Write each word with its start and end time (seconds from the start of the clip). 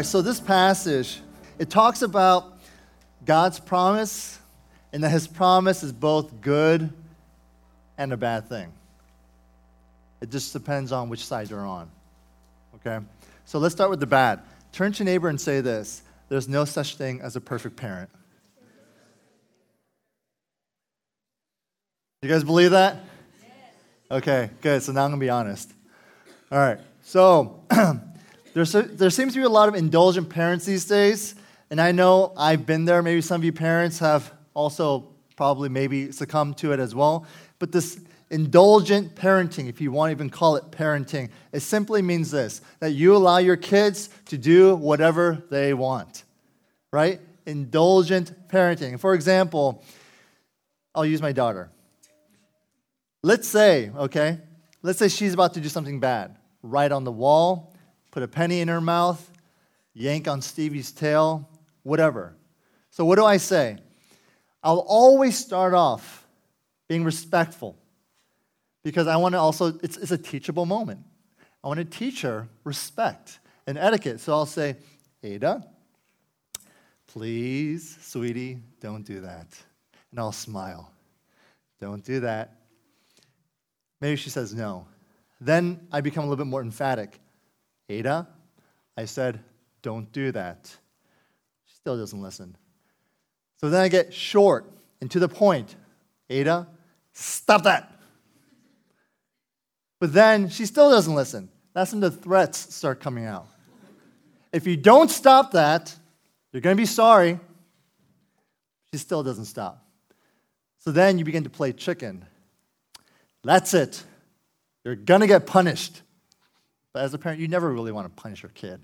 right, 0.00 0.06
so 0.06 0.22
this 0.22 0.40
passage, 0.40 1.20
it 1.58 1.68
talks 1.68 2.00
about 2.00 2.58
God's 3.26 3.60
promise 3.60 4.38
and 4.94 5.04
that 5.04 5.10
his 5.10 5.26
promise 5.26 5.82
is 5.82 5.92
both 5.92 6.40
good 6.40 6.90
and 7.98 8.10
a 8.10 8.16
bad 8.16 8.48
thing. 8.48 8.72
It 10.22 10.30
just 10.30 10.54
depends 10.54 10.90
on 10.90 11.10
which 11.10 11.22
side 11.26 11.50
you're 11.50 11.66
on. 11.66 11.90
Okay? 12.76 13.04
So 13.44 13.58
let's 13.58 13.74
start 13.74 13.90
with 13.90 14.00
the 14.00 14.06
bad. 14.06 14.40
Turn 14.72 14.90
to 14.92 15.04
your 15.04 15.12
neighbor 15.12 15.28
and 15.28 15.38
say 15.38 15.60
this 15.60 16.02
there's 16.30 16.48
no 16.48 16.64
such 16.64 16.96
thing 16.96 17.20
as 17.20 17.36
a 17.36 17.40
perfect 17.40 17.76
parent. 17.76 18.08
You 22.22 22.30
guys 22.30 22.42
believe 22.42 22.70
that? 22.70 23.04
Okay, 24.10 24.48
good. 24.62 24.82
So 24.82 24.92
now 24.92 25.04
I'm 25.04 25.10
going 25.10 25.20
to 25.20 25.26
be 25.26 25.30
honest. 25.30 25.70
All 26.50 26.58
right. 26.58 26.78
So 27.02 27.64
There 28.52 28.64
seems 29.10 29.32
to 29.34 29.38
be 29.38 29.44
a 29.44 29.48
lot 29.48 29.68
of 29.68 29.74
indulgent 29.74 30.28
parents 30.28 30.64
these 30.64 30.84
days, 30.84 31.36
and 31.70 31.80
I 31.80 31.92
know 31.92 32.32
I've 32.36 32.66
been 32.66 32.84
there. 32.84 33.02
Maybe 33.02 33.20
some 33.20 33.40
of 33.40 33.44
you 33.44 33.52
parents 33.52 34.00
have 34.00 34.32
also 34.54 35.08
probably 35.36 35.68
maybe 35.68 36.10
succumbed 36.10 36.58
to 36.58 36.72
it 36.72 36.80
as 36.80 36.94
well. 36.94 37.26
But 37.60 37.70
this 37.70 38.00
indulgent 38.28 39.14
parenting, 39.14 39.68
if 39.68 39.80
you 39.80 39.92
want 39.92 40.08
to 40.08 40.12
even 40.12 40.30
call 40.30 40.56
it 40.56 40.70
parenting, 40.70 41.30
it 41.52 41.60
simply 41.60 42.02
means 42.02 42.30
this 42.30 42.60
that 42.80 42.90
you 42.90 43.14
allow 43.14 43.38
your 43.38 43.56
kids 43.56 44.10
to 44.26 44.36
do 44.36 44.74
whatever 44.74 45.44
they 45.50 45.72
want, 45.72 46.24
right? 46.92 47.20
Indulgent 47.46 48.48
parenting. 48.48 48.98
For 48.98 49.14
example, 49.14 49.84
I'll 50.94 51.06
use 51.06 51.22
my 51.22 51.32
daughter. 51.32 51.70
Let's 53.22 53.46
say, 53.46 53.90
okay, 53.96 54.38
let's 54.82 54.98
say 54.98 55.08
she's 55.08 55.34
about 55.34 55.54
to 55.54 55.60
do 55.60 55.68
something 55.68 56.00
bad, 56.00 56.36
write 56.62 56.90
on 56.90 57.04
the 57.04 57.12
wall, 57.12 57.69
put 58.10 58.22
a 58.22 58.28
penny 58.28 58.60
in 58.60 58.68
her 58.68 58.80
mouth, 58.80 59.30
yank 59.94 60.28
on 60.28 60.42
Stevie's 60.42 60.92
tail, 60.92 61.48
whatever. 61.82 62.34
So, 62.90 63.04
what 63.04 63.16
do 63.16 63.24
I 63.24 63.36
say? 63.36 63.78
I'll 64.62 64.84
always 64.86 65.38
start 65.38 65.74
off 65.74 66.26
being 66.88 67.04
respectful 67.04 67.76
because 68.82 69.06
I 69.06 69.16
want 69.16 69.34
to 69.34 69.38
also, 69.38 69.78
it's, 69.82 69.96
it's 69.96 70.10
a 70.10 70.18
teachable 70.18 70.66
moment. 70.66 71.00
I 71.62 71.68
want 71.68 71.78
to 71.78 71.84
teach 71.84 72.22
her 72.22 72.48
respect 72.64 73.38
and 73.66 73.78
etiquette. 73.78 74.20
So 74.20 74.32
I'll 74.32 74.46
say, 74.46 74.76
Ada, 75.22 75.66
please, 77.06 77.98
sweetie, 78.00 78.58
don't 78.80 79.04
do 79.04 79.20
that. 79.20 79.46
And 80.10 80.18
I'll 80.18 80.32
smile. 80.32 80.90
Don't 81.80 82.04
do 82.04 82.20
that. 82.20 82.56
Maybe 84.00 84.16
she 84.16 84.30
says 84.30 84.54
no. 84.54 84.86
Then 85.40 85.86
I 85.92 86.00
become 86.00 86.24
a 86.24 86.26
little 86.28 86.44
bit 86.44 86.50
more 86.50 86.62
emphatic. 86.62 87.18
Ada, 87.90 88.28
I 88.96 89.04
said, 89.04 89.40
don't 89.82 90.10
do 90.12 90.30
that. 90.32 90.66
She 91.66 91.74
still 91.74 91.96
doesn't 91.96 92.22
listen. 92.22 92.56
So 93.56 93.68
then 93.68 93.80
I 93.80 93.88
get 93.88 94.14
short 94.14 94.70
and 95.00 95.10
to 95.10 95.18
the 95.18 95.28
point. 95.28 95.74
Ada, 96.28 96.68
stop 97.12 97.64
that. 97.64 97.92
But 99.98 100.12
then 100.12 100.48
she 100.48 100.66
still 100.66 100.90
doesn't 100.90 101.14
listen. 101.14 101.48
That's 101.74 101.92
when 101.92 102.00
the 102.00 102.10
threats 102.10 102.74
start 102.74 103.00
coming 103.00 103.26
out. 103.26 103.48
If 104.52 104.66
you 104.66 104.76
don't 104.76 105.10
stop 105.10 105.52
that, 105.52 105.94
you're 106.52 106.62
going 106.62 106.76
to 106.76 106.80
be 106.80 106.86
sorry. 106.86 107.38
She 108.92 108.98
still 108.98 109.22
doesn't 109.22 109.44
stop. 109.46 109.84
So 110.78 110.92
then 110.92 111.18
you 111.18 111.24
begin 111.24 111.44
to 111.44 111.50
play 111.50 111.72
chicken. 111.72 112.24
That's 113.42 113.74
it. 113.74 114.02
You're 114.84 114.96
going 114.96 115.20
to 115.20 115.26
get 115.26 115.46
punished. 115.46 116.02
But 116.92 117.02
as 117.04 117.14
a 117.14 117.18
parent, 117.18 117.40
you 117.40 117.48
never 117.48 117.72
really 117.72 117.92
want 117.92 118.06
to 118.06 118.22
punish 118.22 118.42
your 118.42 118.50
kid, 118.50 118.80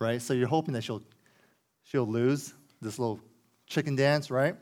right? 0.00 0.20
So 0.20 0.34
you're 0.34 0.48
hoping 0.48 0.74
that 0.74 0.82
she'll, 0.82 1.02
she'll 1.84 2.06
lose 2.06 2.52
this 2.80 2.98
little 2.98 3.20
chicken 3.66 3.96
dance, 3.96 4.30
right? 4.30 4.56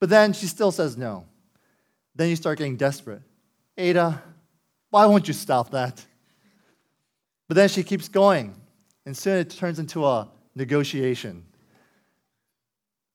But 0.00 0.10
then 0.10 0.32
she 0.32 0.46
still 0.46 0.70
says 0.70 0.96
no. 0.96 1.26
Then 2.14 2.28
you 2.28 2.36
start 2.36 2.58
getting 2.58 2.76
desperate. 2.76 3.22
Ada, 3.76 4.22
why 4.90 5.06
won't 5.06 5.28
you 5.28 5.34
stop 5.34 5.70
that? 5.70 6.04
But 7.46 7.54
then 7.54 7.68
she 7.68 7.82
keeps 7.82 8.08
going, 8.08 8.54
and 9.06 9.16
soon 9.16 9.38
it 9.38 9.50
turns 9.50 9.78
into 9.78 10.04
a 10.04 10.28
negotiation. 10.54 11.44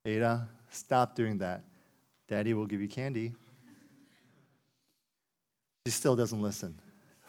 Ada, 0.06 0.48
stop 0.72 1.16
doing 1.16 1.38
that. 1.40 1.64
Daddy 2.28 2.54
will 2.54 2.66
give 2.66 2.82
you 2.82 2.88
candy. 2.88 3.34
She 5.86 5.92
still 5.92 6.16
doesn't 6.16 6.42
listen 6.42 6.80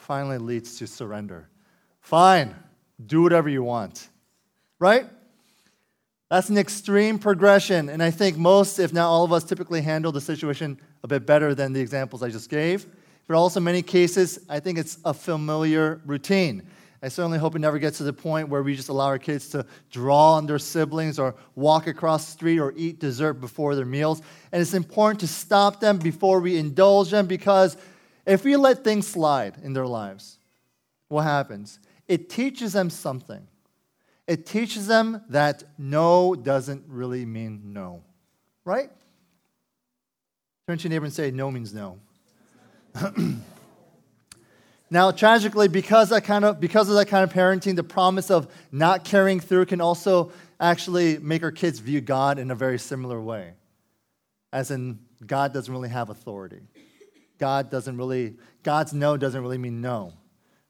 finally 0.04 0.38
leads 0.38 0.78
to 0.78 0.86
surrender. 0.86 1.48
Fine, 2.00 2.54
do 3.04 3.22
whatever 3.22 3.48
you 3.48 3.62
want. 3.62 4.08
Right? 4.78 5.06
That's 6.30 6.48
an 6.48 6.58
extreme 6.58 7.18
progression, 7.18 7.88
and 7.88 8.02
I 8.02 8.10
think 8.10 8.36
most, 8.36 8.78
if 8.78 8.92
not 8.92 9.08
all 9.08 9.24
of 9.24 9.32
us, 9.32 9.44
typically 9.44 9.80
handle 9.80 10.12
the 10.12 10.20
situation 10.20 10.78
a 11.02 11.08
bit 11.08 11.26
better 11.26 11.54
than 11.54 11.72
the 11.72 11.80
examples 11.80 12.22
I 12.22 12.28
just 12.28 12.50
gave. 12.50 12.86
But 13.26 13.36
also, 13.36 13.60
in 13.60 13.64
many 13.64 13.82
cases, 13.82 14.38
I 14.48 14.60
think 14.60 14.78
it's 14.78 14.98
a 15.04 15.14
familiar 15.14 16.00
routine. 16.04 16.68
I 17.02 17.08
certainly 17.08 17.38
hope 17.38 17.54
it 17.54 17.58
never 17.58 17.78
gets 17.78 17.98
to 17.98 18.04
the 18.04 18.12
point 18.12 18.48
where 18.48 18.62
we 18.62 18.74
just 18.74 18.88
allow 18.88 19.06
our 19.06 19.18
kids 19.18 19.48
to 19.50 19.66
draw 19.90 20.34
on 20.34 20.46
their 20.46 20.58
siblings 20.58 21.18
or 21.18 21.34
walk 21.54 21.86
across 21.86 22.24
the 22.24 22.32
street 22.32 22.58
or 22.58 22.72
eat 22.76 22.98
dessert 22.98 23.34
before 23.34 23.74
their 23.74 23.84
meals. 23.84 24.22
And 24.52 24.62
it's 24.62 24.74
important 24.74 25.20
to 25.20 25.28
stop 25.28 25.80
them 25.80 25.98
before 25.98 26.40
we 26.40 26.56
indulge 26.56 27.10
them 27.10 27.26
because 27.26 27.76
if 28.26 28.44
we 28.44 28.56
let 28.56 28.84
things 28.84 29.06
slide 29.06 29.56
in 29.62 29.72
their 29.72 29.86
lives, 29.86 30.38
what 31.08 31.22
happens? 31.22 31.78
It 32.08 32.28
teaches 32.28 32.72
them 32.72 32.90
something. 32.90 33.46
It 34.26 34.46
teaches 34.46 34.86
them 34.86 35.22
that 35.28 35.64
no 35.76 36.34
doesn't 36.34 36.84
really 36.88 37.26
mean 37.26 37.72
no, 37.72 38.02
right? 38.64 38.90
Turn 40.66 40.78
to 40.78 40.84
your 40.84 40.90
neighbor 40.90 41.04
and 41.04 41.12
say, 41.12 41.30
no 41.30 41.50
means 41.50 41.74
no. 41.74 41.98
now, 44.90 45.10
tragically, 45.10 45.68
because, 45.68 46.08
that 46.08 46.24
kind 46.24 46.44
of, 46.44 46.58
because 46.58 46.88
of 46.88 46.94
that 46.94 47.06
kind 47.06 47.22
of 47.22 47.32
parenting, 47.34 47.76
the 47.76 47.84
promise 47.84 48.30
of 48.30 48.48
not 48.72 49.04
carrying 49.04 49.40
through 49.40 49.66
can 49.66 49.82
also 49.82 50.32
actually 50.58 51.18
make 51.18 51.42
our 51.42 51.52
kids 51.52 51.80
view 51.80 52.00
God 52.00 52.38
in 52.38 52.50
a 52.50 52.54
very 52.54 52.78
similar 52.78 53.20
way. 53.20 53.52
As 54.54 54.70
in, 54.70 55.00
God 55.26 55.52
doesn't 55.52 55.72
really 55.72 55.90
have 55.90 56.08
authority. 56.08 56.60
God 57.38 57.70
doesn't 57.70 57.96
really, 57.96 58.36
God's 58.62 58.92
no 58.92 59.16
doesn't 59.16 59.40
really 59.40 59.58
mean 59.58 59.80
no. 59.80 60.12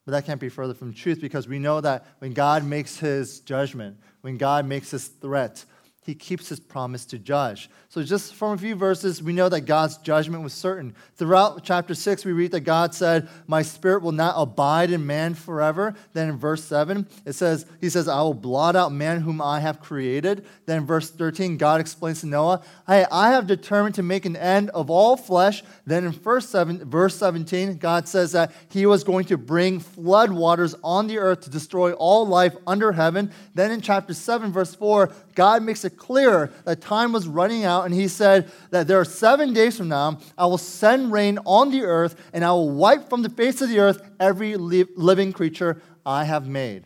But 0.05 0.13
that 0.13 0.27
can't 0.27 0.41
be 0.41 0.49
further 0.49 0.75
from 0.75 0.93
truth 0.93 1.21
because 1.21 1.49
we 1.49 1.59
know 1.59 1.81
that 1.81 2.07
when 2.19 2.33
God 2.33 2.65
makes 2.65 2.99
his 2.99 3.41
judgment, 3.41 3.97
when 4.21 4.37
God 4.37 4.67
makes 4.67 4.91
his 4.91 5.07
threat, 5.07 5.65
he 6.05 6.15
keeps 6.15 6.51
his 6.51 6.61
promise 6.61 7.07
to 7.07 7.19
judge. 7.19 7.71
So, 7.89 8.03
just 8.03 8.35
from 8.35 8.53
a 8.53 8.59
few 8.59 8.75
verses, 8.75 9.23
we 9.23 9.33
know 9.33 9.49
that 9.49 9.63
God's 9.63 9.97
judgment 9.99 10.43
was 10.43 10.53
certain. 10.53 10.95
Throughout 11.17 11.65
chapter 11.65 11.95
6, 11.95 12.27
we 12.27 12.33
read 12.33 12.51
that 12.51 12.61
God 12.61 12.95
said, 12.95 13.27
My 13.47 13.63
spirit 13.63 14.03
will 14.03 14.13
not 14.13 14.35
abide 14.37 14.91
in 14.91 15.07
man 15.07 15.33
forever. 15.35 15.95
Then 16.13 16.29
in 16.29 16.37
verse 16.37 16.63
7, 16.65 17.07
it 17.25 17.33
says, 17.33 17.65
He 17.81 17.89
says, 17.89 18.07
I 18.07 18.21
will 18.21 18.35
blot 18.35 18.77
out 18.77 18.93
man 18.93 19.23
whom 19.23 19.41
I 19.41 19.61
have 19.61 19.81
created. 19.81 20.45
Then 20.67 20.79
in 20.79 20.87
verse 20.87 21.11
13, 21.11 21.57
God 21.57 21.81
explains 21.81 22.21
to 22.21 22.27
Noah, 22.27 22.63
Hey, 22.87 23.07
I 23.11 23.31
have 23.31 23.47
determined 23.47 23.95
to 23.95 24.03
make 24.03 24.27
an 24.27 24.37
end 24.37 24.69
of 24.71 24.91
all 24.91 25.17
flesh. 25.17 25.63
Then 25.87 26.05
in 26.05 26.13
verse 26.13 26.51
7, 26.51 26.85
verse 26.91 27.17
17, 27.17 27.79
God 27.79 28.09
says 28.09 28.33
that 28.33 28.53
He 28.69 28.85
was 28.85 29.05
going 29.05 29.25
to 29.27 29.39
bring 29.39 29.81
flood 29.81 30.33
waters 30.33 30.75
on 30.85 31.07
the 31.07 31.19
earth 31.19 31.43
to 31.43 31.51
destroy 31.51 31.93
all 31.95 32.27
life 32.27 32.55
under 32.67 32.93
heaven. 32.93 33.31
Then 33.55 33.71
in 33.71 33.81
chapter 33.81 34.13
7, 34.13 34.53
verse 34.53 34.75
4, 34.75 35.11
God 35.35 35.63
makes 35.63 35.85
clear 35.97 36.53
that 36.65 36.81
time 36.81 37.13
was 37.13 37.27
running 37.27 37.65
out, 37.65 37.85
and 37.85 37.95
he 37.95 38.09
said 38.09 38.51
that 38.71 38.87
there 38.87 39.01
are 39.01 39.05
seven 39.05 39.53
days 39.53 39.79
from 39.79 39.89
now, 39.89 40.19
I 40.37 40.47
will 40.47 40.59
send 40.59 41.13
rain 41.13 41.39
on 41.45 41.71
the 41.71 41.83
earth, 41.83 42.17
and 42.33 42.45
I 42.45 42.51
will 42.51 42.71
wipe 42.71 43.09
from 43.09 43.23
the 43.23 43.31
face 43.31 43.61
of 43.63 43.69
the 43.69 43.79
earth 43.79 44.03
every 44.21 44.57
living 44.57 45.33
creature 45.33 45.81
I 46.05 46.25
have 46.25 46.47
made. 46.47 46.85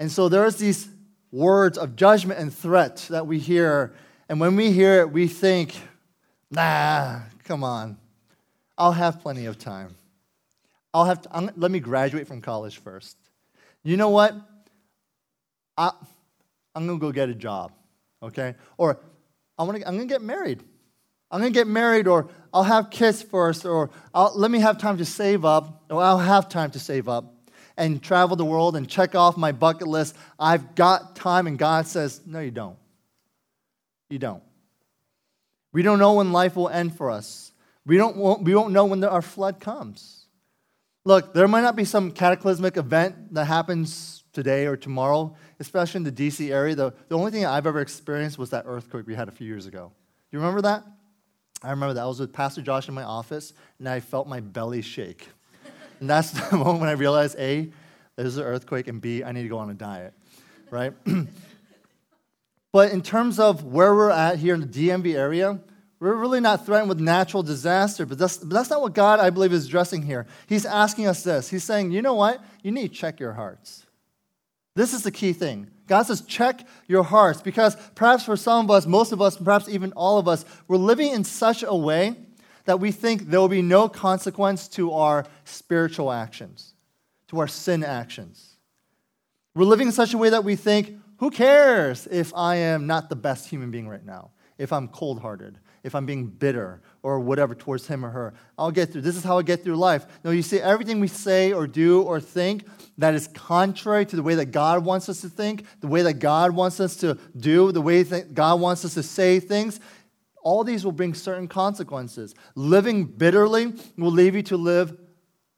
And 0.00 0.10
so 0.10 0.28
there's 0.28 0.56
these 0.56 0.88
words 1.30 1.76
of 1.76 1.96
judgment 1.96 2.40
and 2.40 2.54
threat 2.54 3.06
that 3.10 3.26
we 3.26 3.38
hear, 3.38 3.92
and 4.28 4.40
when 4.40 4.56
we 4.56 4.72
hear 4.72 5.00
it, 5.00 5.10
we 5.10 5.26
think, 5.26 5.74
nah, 6.50 7.20
come 7.44 7.64
on, 7.64 7.98
I'll 8.78 8.92
have 8.92 9.20
plenty 9.20 9.46
of 9.46 9.58
time. 9.58 9.96
I'll 10.94 11.04
have 11.04 11.22
to, 11.22 11.52
let 11.56 11.70
me 11.70 11.80
graduate 11.80 12.26
from 12.26 12.40
college 12.40 12.78
first. 12.78 13.16
You 13.82 13.96
know 13.96 14.08
what? 14.08 14.34
I, 15.76 15.92
I'm 16.78 16.86
going 16.86 17.00
to 17.00 17.06
go 17.06 17.10
get 17.10 17.28
a 17.28 17.34
job, 17.34 17.72
okay? 18.22 18.54
Or 18.76 19.00
I 19.58 19.64
wanna, 19.64 19.80
I'm 19.84 19.96
going 19.96 20.06
to 20.06 20.14
get 20.14 20.22
married. 20.22 20.62
I'm 21.28 21.40
going 21.40 21.52
to 21.52 21.58
get 21.58 21.66
married, 21.66 22.06
or 22.06 22.28
I'll 22.54 22.62
have 22.62 22.88
kids 22.88 23.20
first, 23.20 23.66
or 23.66 23.90
I'll, 24.14 24.32
let 24.36 24.48
me 24.48 24.60
have 24.60 24.78
time 24.78 24.96
to 24.98 25.04
save 25.04 25.44
up, 25.44 25.82
or 25.90 26.00
I'll 26.00 26.20
have 26.20 26.48
time 26.48 26.70
to 26.70 26.78
save 26.78 27.08
up 27.08 27.34
and 27.76 28.00
travel 28.00 28.36
the 28.36 28.44
world 28.44 28.76
and 28.76 28.88
check 28.88 29.16
off 29.16 29.36
my 29.36 29.50
bucket 29.50 29.88
list. 29.88 30.14
I've 30.38 30.76
got 30.76 31.16
time, 31.16 31.48
and 31.48 31.58
God 31.58 31.88
says, 31.88 32.20
No, 32.24 32.38
you 32.38 32.52
don't. 32.52 32.78
You 34.08 34.20
don't. 34.20 34.44
We 35.72 35.82
don't 35.82 35.98
know 35.98 36.14
when 36.14 36.30
life 36.30 36.54
will 36.54 36.68
end 36.68 36.96
for 36.96 37.10
us. 37.10 37.50
We 37.86 37.96
don't, 37.96 38.44
we 38.44 38.54
won't 38.54 38.72
know 38.72 38.84
when 38.84 39.02
our 39.02 39.20
flood 39.20 39.58
comes. 39.58 40.27
Look, 41.08 41.32
there 41.32 41.48
might 41.48 41.62
not 41.62 41.74
be 41.74 41.86
some 41.86 42.10
cataclysmic 42.10 42.76
event 42.76 43.32
that 43.32 43.46
happens 43.46 44.24
today 44.34 44.66
or 44.66 44.76
tomorrow, 44.76 45.34
especially 45.58 46.00
in 46.00 46.04
the 46.04 46.12
DC 46.12 46.50
area. 46.50 46.74
The, 46.74 46.92
the 47.08 47.16
only 47.16 47.30
thing 47.30 47.46
I've 47.46 47.66
ever 47.66 47.80
experienced 47.80 48.36
was 48.36 48.50
that 48.50 48.64
earthquake 48.66 49.06
we 49.06 49.14
had 49.14 49.26
a 49.26 49.30
few 49.30 49.46
years 49.46 49.64
ago. 49.64 49.90
Do 49.90 50.36
you 50.36 50.38
remember 50.38 50.60
that? 50.60 50.84
I 51.62 51.70
remember 51.70 51.94
that. 51.94 52.02
I 52.02 52.06
was 52.06 52.20
with 52.20 52.34
Pastor 52.34 52.60
Josh 52.60 52.88
in 52.88 52.94
my 52.94 53.04
office, 53.04 53.54
and 53.78 53.88
I 53.88 54.00
felt 54.00 54.28
my 54.28 54.40
belly 54.40 54.82
shake. 54.82 55.26
and 56.00 56.10
that's 56.10 56.30
the 56.50 56.58
moment 56.58 56.80
when 56.80 56.90
I 56.90 56.92
realized 56.92 57.38
A, 57.38 57.72
there's 58.16 58.36
an 58.36 58.44
earthquake, 58.44 58.86
and 58.86 59.00
B, 59.00 59.24
I 59.24 59.32
need 59.32 59.44
to 59.44 59.48
go 59.48 59.56
on 59.56 59.70
a 59.70 59.74
diet, 59.74 60.12
right? 60.70 60.92
but 62.70 62.92
in 62.92 63.00
terms 63.00 63.38
of 63.38 63.64
where 63.64 63.94
we're 63.94 64.10
at 64.10 64.36
here 64.36 64.52
in 64.52 64.60
the 64.60 64.66
DMV 64.66 65.14
area, 65.14 65.58
we're 66.00 66.14
really 66.14 66.40
not 66.40 66.64
threatened 66.64 66.88
with 66.88 67.00
natural 67.00 67.42
disaster, 67.42 68.06
but 68.06 68.18
that's, 68.18 68.38
but 68.38 68.50
that's 68.50 68.70
not 68.70 68.80
what 68.80 68.94
God, 68.94 69.18
I 69.18 69.30
believe, 69.30 69.52
is 69.52 69.66
addressing 69.66 70.02
here. 70.02 70.26
He's 70.46 70.64
asking 70.64 71.06
us 71.06 71.24
this. 71.24 71.48
He's 71.48 71.64
saying, 71.64 71.90
you 71.90 72.02
know 72.02 72.14
what? 72.14 72.42
You 72.62 72.70
need 72.70 72.88
to 72.88 72.94
check 72.94 73.18
your 73.18 73.32
hearts. 73.32 73.84
This 74.76 74.94
is 74.94 75.02
the 75.02 75.10
key 75.10 75.32
thing. 75.32 75.70
God 75.88 76.02
says, 76.02 76.20
check 76.20 76.66
your 76.86 77.02
hearts, 77.02 77.42
because 77.42 77.76
perhaps 77.94 78.24
for 78.24 78.36
some 78.36 78.66
of 78.66 78.70
us, 78.70 78.86
most 78.86 79.10
of 79.10 79.20
us, 79.20 79.36
perhaps 79.36 79.68
even 79.68 79.92
all 79.92 80.18
of 80.18 80.28
us, 80.28 80.44
we're 80.68 80.76
living 80.76 81.12
in 81.12 81.24
such 81.24 81.62
a 81.62 81.74
way 81.74 82.14
that 82.66 82.78
we 82.78 82.92
think 82.92 83.30
there 83.30 83.40
will 83.40 83.48
be 83.48 83.62
no 83.62 83.88
consequence 83.88 84.68
to 84.68 84.92
our 84.92 85.24
spiritual 85.44 86.12
actions, 86.12 86.74
to 87.28 87.40
our 87.40 87.48
sin 87.48 87.82
actions. 87.82 88.56
We're 89.54 89.64
living 89.64 89.88
in 89.88 89.92
such 89.92 90.12
a 90.14 90.18
way 90.18 90.30
that 90.30 90.44
we 90.44 90.54
think, 90.54 90.94
who 91.16 91.30
cares 91.30 92.06
if 92.06 92.32
I 92.36 92.56
am 92.56 92.86
not 92.86 93.08
the 93.08 93.16
best 93.16 93.48
human 93.48 93.70
being 93.70 93.88
right 93.88 94.04
now, 94.04 94.30
if 94.58 94.72
I'm 94.72 94.86
cold 94.88 95.20
hearted, 95.20 95.58
if 95.82 95.94
I'm 95.94 96.06
being 96.06 96.26
bitter 96.26 96.82
or 97.02 97.20
whatever 97.20 97.54
towards 97.54 97.86
him 97.86 98.04
or 98.04 98.10
her. 98.10 98.34
I'll 98.58 98.70
get 98.70 98.92
through. 98.92 99.02
This 99.02 99.16
is 99.16 99.24
how 99.24 99.38
I 99.38 99.42
get 99.42 99.64
through 99.64 99.76
life. 99.76 100.06
No, 100.24 100.30
you 100.30 100.42
see, 100.42 100.60
everything 100.60 101.00
we 101.00 101.08
say 101.08 101.52
or 101.52 101.66
do 101.66 102.02
or 102.02 102.20
think 102.20 102.66
that 102.98 103.14
is 103.14 103.28
contrary 103.28 104.04
to 104.06 104.16
the 104.16 104.22
way 104.22 104.34
that 104.36 104.46
God 104.46 104.84
wants 104.84 105.08
us 105.08 105.20
to 105.22 105.28
think, 105.28 105.64
the 105.80 105.86
way 105.86 106.02
that 106.02 106.14
God 106.14 106.52
wants 106.52 106.80
us 106.80 106.96
to 106.96 107.18
do, 107.36 107.72
the 107.72 107.80
way 107.80 108.02
that 108.02 108.34
God 108.34 108.60
wants 108.60 108.84
us 108.84 108.94
to 108.94 109.02
say 109.02 109.40
things, 109.40 109.80
all 110.42 110.64
these 110.64 110.84
will 110.84 110.92
bring 110.92 111.14
certain 111.14 111.48
consequences. 111.48 112.34
Living 112.54 113.04
bitterly 113.04 113.74
will 113.96 114.10
leave 114.10 114.34
you 114.34 114.42
to 114.44 114.56
live 114.56 114.96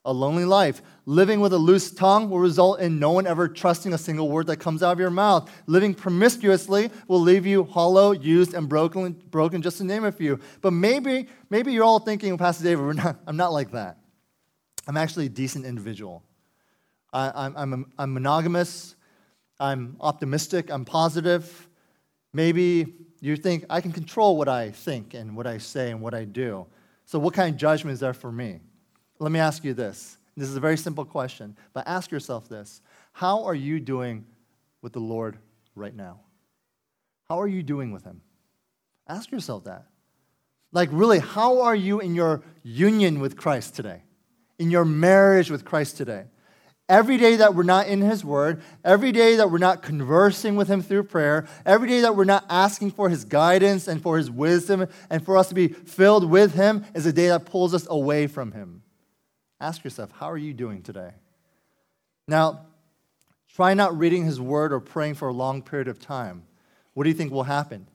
a 0.04 0.12
lonely 0.12 0.44
life. 0.44 0.80
Living 1.04 1.40
with 1.40 1.52
a 1.52 1.58
loose 1.58 1.90
tongue 1.90 2.30
will 2.30 2.38
result 2.38 2.80
in 2.80 2.98
no 2.98 3.10
one 3.10 3.26
ever 3.26 3.48
trusting 3.48 3.92
a 3.92 3.98
single 3.98 4.30
word 4.30 4.46
that 4.46 4.56
comes 4.56 4.82
out 4.82 4.92
of 4.92 4.98
your 4.98 5.10
mouth. 5.10 5.50
Living 5.66 5.94
promiscuously 5.94 6.90
will 7.06 7.20
leave 7.20 7.46
you 7.46 7.64
hollow, 7.64 8.12
used, 8.12 8.54
and 8.54 8.68
broken, 8.68 9.12
broken 9.30 9.60
just 9.60 9.78
to 9.78 9.84
name 9.84 10.04
a 10.04 10.12
few. 10.12 10.40
But 10.62 10.72
maybe, 10.72 11.28
maybe 11.50 11.72
you're 11.72 11.84
all 11.84 11.98
thinking, 11.98 12.36
Pastor 12.38 12.64
David, 12.64 12.96
not, 12.96 13.20
I'm 13.26 13.36
not 13.36 13.52
like 13.52 13.72
that. 13.72 13.98
I'm 14.86 14.96
actually 14.96 15.26
a 15.26 15.30
decent 15.30 15.66
individual. 15.66 16.22
I, 17.12 17.46
am 17.46 17.56
I'm, 17.56 17.72
I'm, 17.72 17.92
I'm 17.98 18.14
monogamous. 18.14 18.96
I'm 19.58 19.96
optimistic. 20.00 20.70
I'm 20.70 20.84
positive. 20.86 21.68
Maybe 22.32 22.94
you 23.20 23.36
think 23.36 23.66
I 23.68 23.80
can 23.80 23.92
control 23.92 24.36
what 24.38 24.48
I 24.48 24.70
think 24.70 25.12
and 25.12 25.36
what 25.36 25.46
I 25.46 25.58
say 25.58 25.90
and 25.90 26.00
what 26.00 26.14
I 26.14 26.24
do. 26.24 26.66
So, 27.04 27.18
what 27.18 27.34
kind 27.34 27.52
of 27.52 27.60
judgment 27.60 27.92
is 27.92 28.00
there 28.00 28.14
for 28.14 28.32
me? 28.32 28.60
Let 29.20 29.30
me 29.32 29.38
ask 29.38 29.62
you 29.64 29.74
this. 29.74 30.16
This 30.34 30.48
is 30.48 30.56
a 30.56 30.60
very 30.60 30.78
simple 30.78 31.04
question, 31.04 31.54
but 31.74 31.86
ask 31.86 32.10
yourself 32.10 32.48
this 32.48 32.80
How 33.12 33.44
are 33.44 33.54
you 33.54 33.78
doing 33.78 34.24
with 34.80 34.94
the 34.94 35.00
Lord 35.00 35.36
right 35.74 35.94
now? 35.94 36.20
How 37.28 37.40
are 37.40 37.46
you 37.48 37.62
doing 37.62 37.92
with 37.92 38.02
Him? 38.02 38.22
Ask 39.06 39.30
yourself 39.30 39.64
that. 39.64 39.84
Like, 40.72 40.88
really, 40.92 41.18
how 41.18 41.60
are 41.62 41.76
you 41.76 42.00
in 42.00 42.14
your 42.14 42.42
union 42.62 43.20
with 43.20 43.36
Christ 43.36 43.76
today? 43.76 44.02
In 44.58 44.70
your 44.70 44.84
marriage 44.84 45.50
with 45.50 45.64
Christ 45.64 45.96
today? 45.96 46.24
Every 46.88 47.18
day 47.18 47.36
that 47.36 47.54
we're 47.54 47.62
not 47.62 47.88
in 47.88 48.00
His 48.00 48.24
Word, 48.24 48.62
every 48.84 49.12
day 49.12 49.36
that 49.36 49.50
we're 49.50 49.58
not 49.58 49.82
conversing 49.82 50.56
with 50.56 50.68
Him 50.68 50.80
through 50.80 51.04
prayer, 51.04 51.46
every 51.66 51.88
day 51.88 52.00
that 52.00 52.16
we're 52.16 52.24
not 52.24 52.46
asking 52.48 52.92
for 52.92 53.10
His 53.10 53.24
guidance 53.24 53.86
and 53.86 54.02
for 54.02 54.16
His 54.16 54.30
wisdom 54.30 54.86
and 55.10 55.24
for 55.24 55.36
us 55.36 55.50
to 55.50 55.54
be 55.54 55.68
filled 55.68 56.28
with 56.28 56.54
Him 56.54 56.86
is 56.94 57.04
a 57.04 57.12
day 57.12 57.28
that 57.28 57.44
pulls 57.44 57.74
us 57.74 57.86
away 57.90 58.26
from 58.26 58.52
Him. 58.52 58.82
Ask 59.60 59.84
yourself, 59.84 60.10
how 60.12 60.30
are 60.30 60.38
you 60.38 60.54
doing 60.54 60.82
today? 60.82 61.10
Now, 62.26 62.66
try 63.54 63.74
not 63.74 63.98
reading 63.98 64.24
his 64.24 64.40
word 64.40 64.72
or 64.72 64.80
praying 64.80 65.14
for 65.14 65.28
a 65.28 65.32
long 65.32 65.62
period 65.62 65.88
of 65.88 65.98
time. 65.98 66.44
What 66.94 67.04
do 67.04 67.10
you 67.10 67.14
think 67.14 67.32
will 67.32 67.42
happen? 67.42 67.86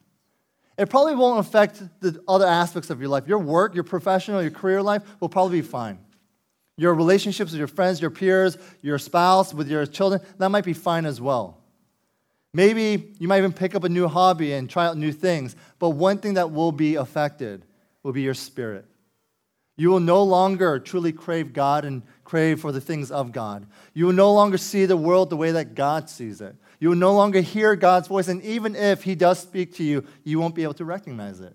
It 0.78 0.90
probably 0.90 1.14
won't 1.14 1.40
affect 1.40 1.82
the 2.00 2.22
other 2.28 2.46
aspects 2.46 2.90
of 2.90 3.00
your 3.00 3.08
life. 3.08 3.26
Your 3.26 3.38
work, 3.38 3.74
your 3.74 3.84
professional, 3.84 4.42
your 4.42 4.50
career 4.50 4.82
life 4.82 5.02
will 5.20 5.28
probably 5.28 5.60
be 5.62 5.66
fine. 5.66 5.98
Your 6.76 6.94
relationships 6.94 7.52
with 7.52 7.58
your 7.58 7.68
friends, 7.68 8.00
your 8.00 8.10
peers, 8.10 8.58
your 8.82 8.98
spouse, 8.98 9.54
with 9.54 9.68
your 9.68 9.86
children, 9.86 10.20
that 10.36 10.50
might 10.50 10.64
be 10.64 10.74
fine 10.74 11.06
as 11.06 11.20
well. 11.20 11.62
Maybe 12.52 13.14
you 13.18 13.28
might 13.28 13.38
even 13.38 13.52
pick 13.52 13.74
up 13.74 13.84
a 13.84 13.88
new 13.88 14.06
hobby 14.06 14.52
and 14.52 14.68
try 14.68 14.86
out 14.86 14.96
new 14.96 15.12
things, 15.12 15.56
but 15.78 15.90
one 15.90 16.18
thing 16.18 16.34
that 16.34 16.52
will 16.52 16.72
be 16.72 16.96
affected 16.96 17.64
will 18.02 18.12
be 18.12 18.22
your 18.22 18.34
spirit. 18.34 18.84
You 19.76 19.90
will 19.90 20.00
no 20.00 20.22
longer 20.22 20.78
truly 20.78 21.12
crave 21.12 21.52
God 21.52 21.84
and 21.84 22.02
crave 22.24 22.60
for 22.60 22.72
the 22.72 22.80
things 22.80 23.10
of 23.10 23.32
God. 23.32 23.66
You 23.92 24.06
will 24.06 24.14
no 24.14 24.32
longer 24.32 24.56
see 24.56 24.86
the 24.86 24.96
world 24.96 25.28
the 25.28 25.36
way 25.36 25.52
that 25.52 25.74
God 25.74 26.08
sees 26.08 26.40
it. 26.40 26.56
You 26.80 26.90
will 26.90 26.96
no 26.96 27.12
longer 27.12 27.40
hear 27.40 27.76
God's 27.76 28.08
voice, 28.08 28.28
and 28.28 28.42
even 28.42 28.74
if 28.74 29.02
He 29.02 29.14
does 29.14 29.38
speak 29.38 29.74
to 29.76 29.84
you, 29.84 30.04
you 30.24 30.38
won't 30.38 30.54
be 30.54 30.62
able 30.62 30.74
to 30.74 30.84
recognize 30.84 31.40
it. 31.40 31.54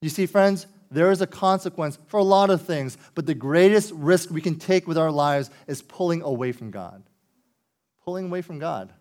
You 0.00 0.08
see, 0.08 0.26
friends, 0.26 0.66
there 0.90 1.10
is 1.10 1.20
a 1.20 1.26
consequence 1.26 1.98
for 2.06 2.18
a 2.18 2.24
lot 2.24 2.50
of 2.50 2.62
things, 2.62 2.96
but 3.14 3.26
the 3.26 3.34
greatest 3.34 3.92
risk 3.92 4.30
we 4.30 4.40
can 4.40 4.58
take 4.58 4.86
with 4.86 4.98
our 4.98 5.10
lives 5.10 5.50
is 5.66 5.82
pulling 5.82 6.22
away 6.22 6.52
from 6.52 6.70
God. 6.70 7.02
Pulling 8.04 8.26
away 8.26 8.42
from 8.42 8.58
God 8.58 8.92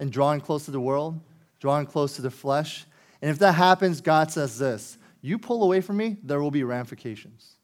and 0.00 0.10
drawing 0.10 0.40
close 0.40 0.64
to 0.64 0.70
the 0.70 0.80
world, 0.80 1.20
drawing 1.60 1.86
close 1.86 2.16
to 2.16 2.22
the 2.22 2.30
flesh. 2.30 2.84
And 3.22 3.30
if 3.30 3.38
that 3.38 3.52
happens, 3.52 4.00
God 4.00 4.30
says 4.30 4.58
this 4.58 4.98
you 5.24 5.38
pull 5.38 5.62
away 5.62 5.80
from 5.80 5.96
me, 5.96 6.18
there 6.22 6.38
will 6.42 6.50
be 6.50 6.64
ramifications. 6.64 7.54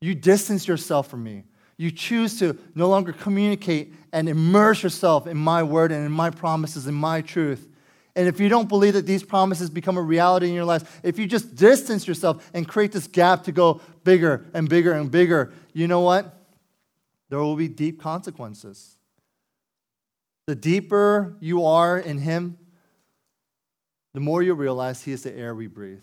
You 0.00 0.14
distance 0.14 0.66
yourself 0.66 1.08
from 1.08 1.22
me. 1.22 1.44
You 1.76 1.90
choose 1.90 2.38
to 2.38 2.56
no 2.74 2.88
longer 2.88 3.12
communicate 3.12 3.92
and 4.14 4.30
immerse 4.30 4.82
yourself 4.82 5.26
in 5.26 5.36
my 5.36 5.62
word 5.62 5.92
and 5.92 6.06
in 6.06 6.10
my 6.10 6.30
promises 6.30 6.86
and 6.86 6.96
my 6.96 7.20
truth. 7.20 7.68
And 8.16 8.26
if 8.26 8.40
you 8.40 8.48
don't 8.48 8.66
believe 8.66 8.94
that 8.94 9.04
these 9.04 9.22
promises 9.22 9.68
become 9.68 9.98
a 9.98 10.02
reality 10.02 10.48
in 10.48 10.54
your 10.54 10.64
life, 10.64 11.00
if 11.02 11.18
you 11.18 11.26
just 11.26 11.54
distance 11.54 12.08
yourself 12.08 12.50
and 12.54 12.66
create 12.66 12.92
this 12.92 13.06
gap 13.06 13.44
to 13.44 13.52
go 13.52 13.82
bigger 14.02 14.46
and 14.54 14.66
bigger 14.66 14.92
and 14.92 15.10
bigger, 15.10 15.52
you 15.74 15.86
know 15.86 16.00
what? 16.00 16.34
There 17.28 17.40
will 17.40 17.56
be 17.56 17.68
deep 17.68 18.00
consequences. 18.00 18.96
The 20.46 20.54
deeper 20.54 21.36
you 21.40 21.66
are 21.66 21.98
in 21.98 22.16
Him, 22.16 22.56
the 24.14 24.20
more 24.20 24.42
you 24.42 24.54
realize 24.54 25.02
He 25.02 25.12
is 25.12 25.24
the 25.24 25.36
air 25.36 25.54
we 25.54 25.66
breathe. 25.66 26.00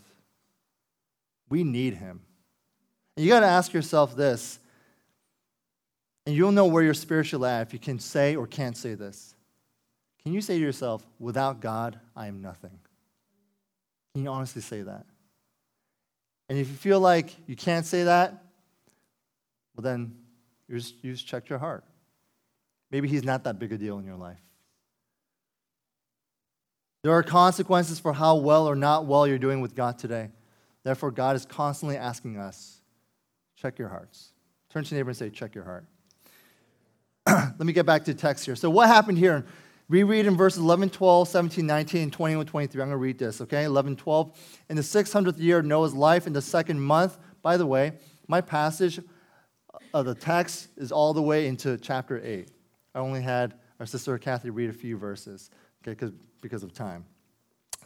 We 1.49 1.63
need 1.63 1.95
him. 1.95 2.21
And 3.15 3.25
you 3.25 3.31
got 3.31 3.39
to 3.39 3.47
ask 3.47 3.73
yourself 3.73 4.15
this, 4.15 4.59
and 6.25 6.35
you'll 6.35 6.51
know 6.51 6.65
where 6.65 6.83
you're 6.83 6.93
spiritually 6.93 7.49
at 7.49 7.61
if 7.61 7.73
you 7.73 7.79
can 7.79 7.99
say 7.99 8.35
or 8.35 8.45
can't 8.45 8.77
say 8.77 8.93
this. 8.93 9.33
Can 10.23 10.33
you 10.33 10.41
say 10.41 10.57
to 10.57 10.63
yourself, 10.63 11.05
without 11.19 11.61
God, 11.61 11.99
I 12.15 12.27
am 12.27 12.41
nothing? 12.41 12.77
Can 14.13 14.23
you 14.23 14.29
honestly 14.29 14.61
say 14.61 14.81
that? 14.81 15.05
And 16.49 16.57
if 16.57 16.67
you 16.67 16.75
feel 16.75 16.99
like 16.99 17.35
you 17.47 17.55
can't 17.55 17.85
say 17.85 18.03
that, 18.03 18.31
well, 19.75 19.83
then 19.83 20.15
you 20.67 20.77
just, 20.77 20.95
you 21.01 21.13
just 21.13 21.27
your 21.49 21.59
heart. 21.59 21.83
Maybe 22.91 23.07
he's 23.07 23.23
not 23.23 23.43
that 23.45 23.59
big 23.59 23.71
a 23.71 23.77
deal 23.77 23.97
in 23.99 24.05
your 24.05 24.15
life. 24.15 24.41
There 27.03 27.11
are 27.11 27.23
consequences 27.23 27.99
for 27.99 28.11
how 28.11 28.35
well 28.35 28.67
or 28.67 28.75
not 28.75 29.05
well 29.05 29.27
you're 29.27 29.37
doing 29.37 29.61
with 29.61 29.75
God 29.75 29.97
today. 29.97 30.29
Therefore, 30.87 31.11
God 31.11 31.35
is 31.35 31.45
constantly 31.45 31.97
asking 31.97 32.37
us 32.37 32.79
check 33.57 33.77
your 33.77 33.89
hearts. 33.89 34.31
Turn 34.69 34.85
to 34.85 34.89
your 34.91 34.99
neighbor 34.99 35.09
and 35.09 35.17
say, 35.17 35.29
check 35.29 35.53
your 35.53 35.65
heart. 35.65 35.85
Let 37.27 37.59
me 37.59 37.73
get 37.73 37.85
back 37.85 38.05
to 38.05 38.13
text 38.13 38.45
here. 38.45 38.55
So, 38.55 38.69
what 38.69 38.87
happened 38.87 39.17
here? 39.17 39.45
We 39.89 40.03
read 40.03 40.25
in 40.27 40.37
verses 40.37 40.59
11, 40.59 40.91
12, 40.91 41.27
17, 41.27 41.67
19, 41.67 42.03
and 42.03 42.13
21, 42.13 42.45
23. 42.45 42.81
I'm 42.81 42.87
going 42.87 42.93
to 42.93 42.97
read 42.97 43.19
this, 43.19 43.41
okay? 43.41 43.65
11, 43.65 43.97
12. 43.97 44.63
In 44.69 44.77
the 44.77 44.81
600th 44.81 45.37
year 45.37 45.59
of 45.59 45.65
Noah's 45.65 45.93
life, 45.93 46.25
in 46.25 46.31
the 46.31 46.41
second 46.41 46.79
month, 46.79 47.17
by 47.41 47.57
the 47.57 47.65
way, 47.65 47.91
my 48.29 48.39
passage 48.39 49.01
of 49.93 50.05
the 50.05 50.15
text 50.15 50.69
is 50.77 50.93
all 50.93 51.13
the 51.13 51.21
way 51.21 51.47
into 51.47 51.77
chapter 51.79 52.21
8. 52.23 52.49
I 52.95 52.99
only 52.99 53.21
had 53.21 53.55
our 53.81 53.85
sister 53.85 54.17
Kathy 54.17 54.51
read 54.51 54.69
a 54.69 54.73
few 54.73 54.97
verses, 54.97 55.49
okay, 55.85 56.13
because 56.39 56.63
of 56.63 56.71
time. 56.71 57.03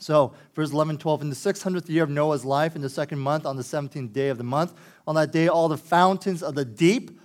So, 0.01 0.34
verse 0.55 0.72
11, 0.72 0.98
12. 0.98 1.22
In 1.22 1.29
the 1.29 1.36
600th 1.36 1.88
year 1.88 2.03
of 2.03 2.10
Noah's 2.10 2.43
life, 2.43 2.75
in 2.75 2.81
the 2.81 2.89
second 2.89 3.20
month, 3.20 3.46
on 3.46 3.55
the 3.55 3.62
17th 3.62 4.12
day 4.12 4.29
of 4.29 4.39
the 4.39 4.43
month, 4.43 4.74
on 5.05 5.13
that 5.13 5.31
day, 5.31 5.48
all 5.48 5.67
the 5.67 5.77
fountains 5.77 6.41
of 6.41 6.55
the 6.55 6.65
deep 6.65 7.20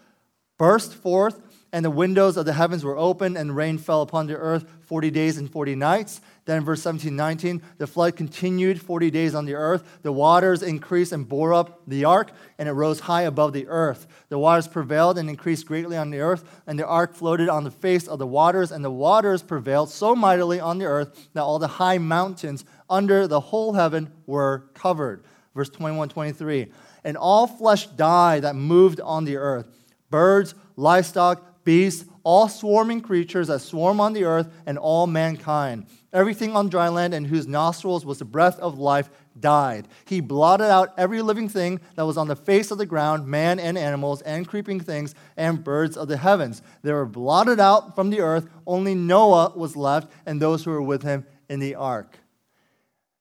burst 0.58 0.92
forth, 0.92 1.40
and 1.72 1.84
the 1.84 1.90
windows 1.90 2.36
of 2.36 2.46
the 2.46 2.52
heavens 2.52 2.84
were 2.84 2.96
opened, 2.96 3.36
and 3.36 3.54
rain 3.54 3.76
fell 3.78 4.02
upon 4.02 4.26
the 4.26 4.36
earth 4.36 4.64
40 4.82 5.10
days 5.10 5.36
and 5.36 5.50
40 5.50 5.74
nights. 5.74 6.20
Then, 6.44 6.64
verse 6.64 6.80
17, 6.82 7.14
19, 7.14 7.60
the 7.78 7.86
flood 7.86 8.16
continued 8.16 8.80
40 8.80 9.10
days 9.10 9.34
on 9.34 9.46
the 9.46 9.54
earth. 9.54 9.98
The 10.02 10.12
waters 10.12 10.62
increased 10.62 11.12
and 11.12 11.28
bore 11.28 11.52
up 11.52 11.82
the 11.88 12.04
ark, 12.04 12.30
and 12.58 12.68
it 12.68 12.72
rose 12.72 13.00
high 13.00 13.22
above 13.22 13.52
the 13.52 13.66
earth. 13.66 14.06
The 14.28 14.38
waters 14.38 14.68
prevailed 14.68 15.18
and 15.18 15.28
increased 15.28 15.66
greatly 15.66 15.96
on 15.96 16.10
the 16.10 16.20
earth, 16.20 16.44
and 16.66 16.78
the 16.78 16.86
ark 16.86 17.14
floated 17.14 17.48
on 17.48 17.64
the 17.64 17.70
face 17.70 18.06
of 18.06 18.20
the 18.20 18.26
waters, 18.26 18.70
and 18.70 18.84
the 18.84 18.90
waters 18.90 19.42
prevailed 19.42 19.90
so 19.90 20.14
mightily 20.14 20.60
on 20.60 20.78
the 20.78 20.86
earth 20.86 21.28
that 21.32 21.42
all 21.42 21.58
the 21.58 21.66
high 21.66 21.98
mountains 21.98 22.64
under 22.88 23.26
the 23.26 23.40
whole 23.40 23.72
heaven 23.72 24.12
were 24.26 24.70
covered. 24.74 25.24
Verse 25.54 25.70
21, 25.70 26.10
23, 26.10 26.70
and 27.02 27.16
all 27.16 27.46
flesh 27.46 27.86
died 27.86 28.42
that 28.42 28.54
moved 28.54 29.00
on 29.00 29.24
the 29.24 29.36
earth 29.36 29.66
birds, 30.10 30.54
livestock, 30.76 31.55
beasts, 31.66 32.08
all 32.22 32.48
swarming 32.48 33.02
creatures 33.02 33.48
that 33.48 33.58
swarm 33.58 34.00
on 34.00 34.14
the 34.14 34.24
earth, 34.24 34.50
and 34.64 34.78
all 34.78 35.06
mankind. 35.06 35.86
Everything 36.14 36.56
on 36.56 36.70
dry 36.70 36.88
land 36.88 37.12
and 37.12 37.26
whose 37.26 37.46
nostrils 37.46 38.06
was 38.06 38.20
the 38.20 38.24
breath 38.24 38.58
of 38.58 38.78
life 38.78 39.10
died. 39.38 39.86
He 40.06 40.22
blotted 40.22 40.70
out 40.70 40.94
every 40.96 41.20
living 41.20 41.50
thing 41.50 41.78
that 41.94 42.06
was 42.06 42.16
on 42.16 42.28
the 42.28 42.34
face 42.34 42.70
of 42.70 42.78
the 42.78 42.86
ground, 42.86 43.26
man 43.26 43.60
and 43.60 43.76
animals, 43.76 44.22
and 44.22 44.48
creeping 44.48 44.80
things, 44.80 45.14
and 45.36 45.62
birds 45.62 45.98
of 45.98 46.08
the 46.08 46.16
heavens. 46.16 46.62
They 46.80 46.92
were 46.92 47.04
blotted 47.04 47.60
out 47.60 47.94
from 47.94 48.08
the 48.08 48.20
earth. 48.20 48.48
Only 48.66 48.94
Noah 48.94 49.52
was 49.54 49.76
left, 49.76 50.10
and 50.24 50.40
those 50.40 50.64
who 50.64 50.70
were 50.70 50.80
with 50.80 51.02
him 51.02 51.26
in 51.50 51.60
the 51.60 51.74
ark. 51.74 52.18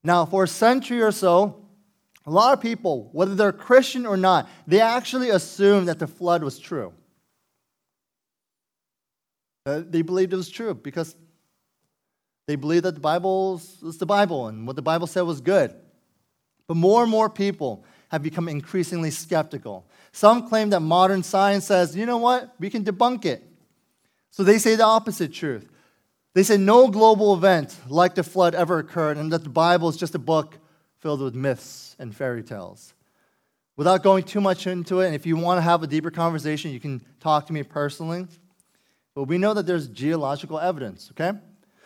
Now, 0.02 0.24
for 0.24 0.44
a 0.44 0.48
century 0.48 1.02
or 1.02 1.12
so, 1.12 1.66
a 2.24 2.30
lot 2.30 2.54
of 2.54 2.60
people, 2.60 3.10
whether 3.12 3.34
they're 3.34 3.52
Christian 3.52 4.06
or 4.06 4.16
not, 4.16 4.48
they 4.66 4.80
actually 4.80 5.30
assume 5.30 5.84
that 5.84 5.98
the 5.98 6.06
flood 6.06 6.42
was 6.42 6.58
true. 6.58 6.94
Uh, 9.66 9.82
they 9.84 10.02
believed 10.02 10.32
it 10.32 10.36
was 10.36 10.48
true 10.48 10.72
because 10.74 11.16
they 12.46 12.54
believed 12.54 12.84
that 12.84 12.94
the 12.94 13.00
Bible 13.00 13.60
was 13.82 13.98
the 13.98 14.06
Bible 14.06 14.46
and 14.46 14.66
what 14.66 14.76
the 14.76 14.82
Bible 14.82 15.08
said 15.08 15.22
was 15.22 15.40
good. 15.40 15.74
But 16.68 16.76
more 16.76 17.02
and 17.02 17.10
more 17.10 17.28
people 17.28 17.84
have 18.08 18.22
become 18.22 18.48
increasingly 18.48 19.10
skeptical. 19.10 19.84
Some 20.12 20.48
claim 20.48 20.70
that 20.70 20.80
modern 20.80 21.24
science 21.24 21.66
says, 21.66 21.96
you 21.96 22.06
know 22.06 22.18
what, 22.18 22.54
we 22.60 22.70
can 22.70 22.84
debunk 22.84 23.24
it. 23.24 23.42
So 24.30 24.44
they 24.44 24.58
say 24.58 24.76
the 24.76 24.84
opposite 24.84 25.32
truth. 25.32 25.68
They 26.34 26.44
say 26.44 26.56
no 26.56 26.88
global 26.88 27.34
event 27.34 27.76
like 27.88 28.14
the 28.14 28.22
flood 28.22 28.54
ever 28.54 28.78
occurred 28.78 29.16
and 29.16 29.32
that 29.32 29.42
the 29.42 29.50
Bible 29.50 29.88
is 29.88 29.96
just 29.96 30.14
a 30.14 30.18
book 30.18 30.58
filled 30.98 31.20
with 31.20 31.34
myths 31.34 31.96
and 31.98 32.14
fairy 32.14 32.42
tales. 32.42 32.94
Without 33.76 34.02
going 34.02 34.22
too 34.22 34.40
much 34.40 34.66
into 34.66 35.00
it, 35.00 35.06
and 35.06 35.14
if 35.14 35.26
you 35.26 35.36
want 35.36 35.58
to 35.58 35.62
have 35.62 35.82
a 35.82 35.86
deeper 35.86 36.10
conversation, 36.10 36.70
you 36.70 36.80
can 36.80 37.04
talk 37.20 37.46
to 37.46 37.52
me 37.52 37.62
personally. 37.62 38.26
But 39.16 39.24
we 39.24 39.38
know 39.38 39.54
that 39.54 39.66
there's 39.66 39.88
geological 39.88 40.60
evidence, 40.60 41.10
okay? 41.12 41.36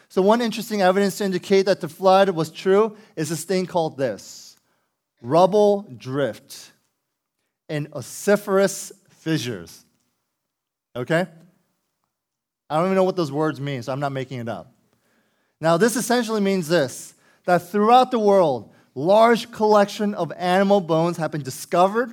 So, 0.09 0.21
one 0.21 0.43
interesting 0.43 0.83
evidence 0.83 1.19
to 1.19 1.25
indicate 1.25 1.67
that 1.67 1.81
the 1.81 1.89
flood 1.89 2.29
was 2.31 2.51
true 2.51 2.97
is 3.15 3.29
this 3.29 3.45
thing 3.45 3.67
called 3.67 3.97
this 3.97 4.57
rubble 5.23 5.87
drift 5.97 6.73
and 7.69 7.87
ossiferous 7.93 8.91
fissures. 9.11 9.85
Okay? 10.97 11.25
I 12.69 12.77
don't 12.77 12.87
even 12.87 12.97
know 12.97 13.05
what 13.05 13.15
those 13.15 13.31
words 13.31 13.61
mean, 13.61 13.85
so 13.85 13.93
I'm 13.93 14.01
not 14.01 14.11
making 14.11 14.41
it 14.41 14.49
up. 14.49 14.73
Now, 15.61 15.77
this 15.77 15.95
essentially 15.95 16.41
means 16.41 16.67
this 16.67 17.15
that 17.45 17.71
throughout 17.71 18.11
the 18.11 18.19
world, 18.19 18.73
large 18.97 19.53
collection 19.53 20.15
of 20.15 20.33
animal 20.37 20.81
bones 20.81 21.17
have 21.19 21.31
been 21.31 21.43
discovered 21.45 22.13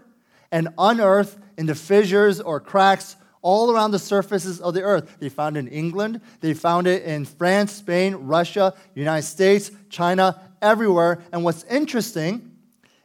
and 0.52 0.70
unearthed 0.78 1.40
in 1.58 1.66
the 1.66 1.74
fissures 1.74 2.40
or 2.40 2.60
cracks 2.60 3.16
all 3.48 3.72
around 3.72 3.92
the 3.92 4.00
surfaces 4.00 4.60
of 4.60 4.74
the 4.74 4.82
earth. 4.82 5.20
They 5.22 5.30
found 5.30 5.56
it 5.56 5.62
in 5.62 5.68
England, 5.70 6.20
they 6.42 6.54
found 6.54 6.86
it 6.86 7.04
in 7.04 7.24
France, 7.24 7.72
Spain, 7.72 8.14
Russia, 8.16 8.74
United 8.94 9.26
States, 9.26 9.72
China, 9.90 10.38
everywhere. 10.62 11.20
And 11.32 11.46
what's 11.46 11.64
interesting 11.64 12.52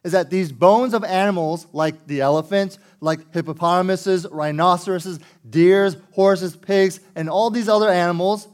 is 0.03 0.11
that 0.11 0.31
these 0.31 0.51
bones 0.51 0.95
of 0.95 1.05
animals, 1.05 1.69
like 1.73 2.09
the 2.09 2.23
elephant, 2.23 2.79
like 3.01 3.33
hippopotamuses, 3.33 4.27
rhinoceroses, 4.33 5.21
deers, 5.49 5.97
horses, 6.11 6.57
pigs, 6.57 6.99
and 7.15 7.31
all 7.31 7.49
these 7.49 7.69
other 7.69 7.89
animals, 7.89 8.49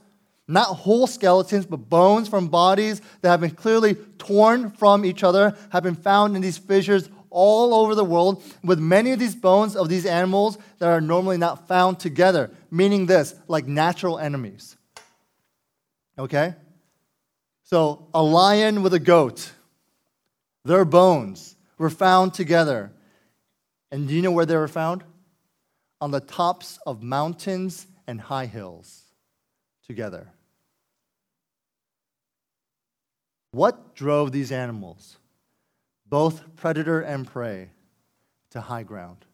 not 0.46 0.66
whole 0.66 1.06
skeletons, 1.06 1.64
but 1.64 1.88
bones 1.88 2.28
from 2.28 2.48
bodies 2.48 3.00
that 3.22 3.30
have 3.30 3.40
been 3.40 3.50
clearly 3.50 3.94
torn 4.18 4.72
from 4.72 5.06
each 5.06 5.24
other, 5.24 5.56
have 5.70 5.84
been 5.84 5.94
found 5.94 6.36
in 6.36 6.42
these 6.42 6.58
fissures 6.58 7.08
all 7.30 7.74
over 7.74 7.94
the 7.94 8.04
world 8.04 8.42
with 8.62 8.78
many 8.78 9.12
of 9.12 9.18
these 9.18 9.34
bones 9.34 9.76
of 9.76 9.88
these 9.88 10.06
animals 10.06 10.58
that 10.78 10.88
are 10.88 11.00
normally 11.00 11.36
not 11.36 11.68
found 11.68 12.00
together, 12.00 12.50
meaning 12.70 13.06
this, 13.06 13.34
like 13.46 13.66
natural 13.66 14.18
enemies. 14.18 14.76
Okay? 16.18 16.54
So, 17.64 18.08
a 18.14 18.22
lion 18.22 18.82
with 18.82 18.94
a 18.94 18.98
goat, 18.98 19.52
their 20.64 20.84
bones 20.84 21.56
were 21.76 21.90
found 21.90 22.34
together. 22.34 22.92
And 23.90 24.08
do 24.08 24.14
you 24.14 24.22
know 24.22 24.32
where 24.32 24.46
they 24.46 24.56
were 24.56 24.68
found? 24.68 25.04
On 26.00 26.10
the 26.10 26.20
tops 26.20 26.78
of 26.86 27.02
mountains 27.02 27.86
and 28.06 28.20
high 28.20 28.46
hills 28.46 29.02
together. 29.86 30.28
What 33.50 33.94
drove 33.94 34.32
these 34.32 34.52
animals? 34.52 35.16
Both 36.08 36.56
predator 36.56 37.00
and 37.00 37.26
prey, 37.26 37.70
to 38.50 38.60
high 38.62 38.82
ground, 38.82 39.26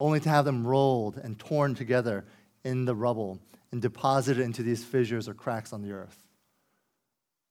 only 0.00 0.20
to 0.20 0.28
have 0.28 0.44
them 0.44 0.66
rolled 0.66 1.16
and 1.18 1.38
torn 1.38 1.74
together 1.74 2.24
in 2.64 2.84
the 2.84 2.94
rubble 2.94 3.38
and 3.70 3.82
deposited 3.82 4.42
into 4.42 4.62
these 4.62 4.84
fissures 4.84 5.28
or 5.28 5.34
cracks 5.34 5.72
on 5.72 5.82
the 5.82 5.92
earth. 5.92 6.24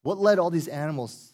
What 0.02 0.18
led 0.18 0.38
all 0.38 0.50
these 0.50 0.68
animals, 0.68 1.32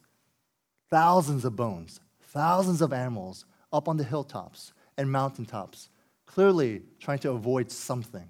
thousands 0.91 1.45
of 1.45 1.57
bones, 1.57 2.01
thousands 2.21 2.83
of 2.83 2.93
animals, 2.93 3.45
up 3.73 3.89
on 3.89 3.97
the 3.97 4.05
hilltops 4.05 4.73
and 4.97 5.11
mountaintops, 5.11 5.89
clearly 6.27 6.83
trying 7.01 7.19
to 7.21 7.31
avoid 7.31 7.71
something? 7.71 8.29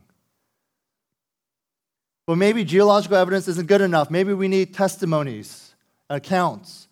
But 2.27 2.37
maybe 2.37 2.65
geological 2.65 3.17
evidence 3.17 3.49
isn't 3.49 3.67
good 3.67 3.81
enough. 3.81 4.11
Maybe 4.11 4.33
we 4.33 4.47
need 4.47 4.73
testimonies 4.73 5.70
accounts. 6.11 6.89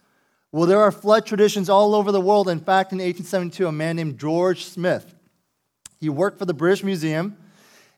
Well, 0.51 0.67
there 0.67 0.81
are 0.81 0.91
flood 0.91 1.27
traditions 1.27 1.69
all 1.69 1.95
over 1.95 2.11
the 2.11 2.21
world. 2.21 2.49
In 2.49 2.61
fact, 2.61 2.93
in 2.93 2.99
1872, 2.99 3.67
a 3.67 3.73
man 3.73 3.97
named 3.97 4.19
George 4.19 4.65
Smith, 4.65 5.15
he 6.01 6.09
worked 6.09 6.39
for 6.39 6.47
the 6.47 6.55
British 6.55 6.83
Museum, 6.83 7.37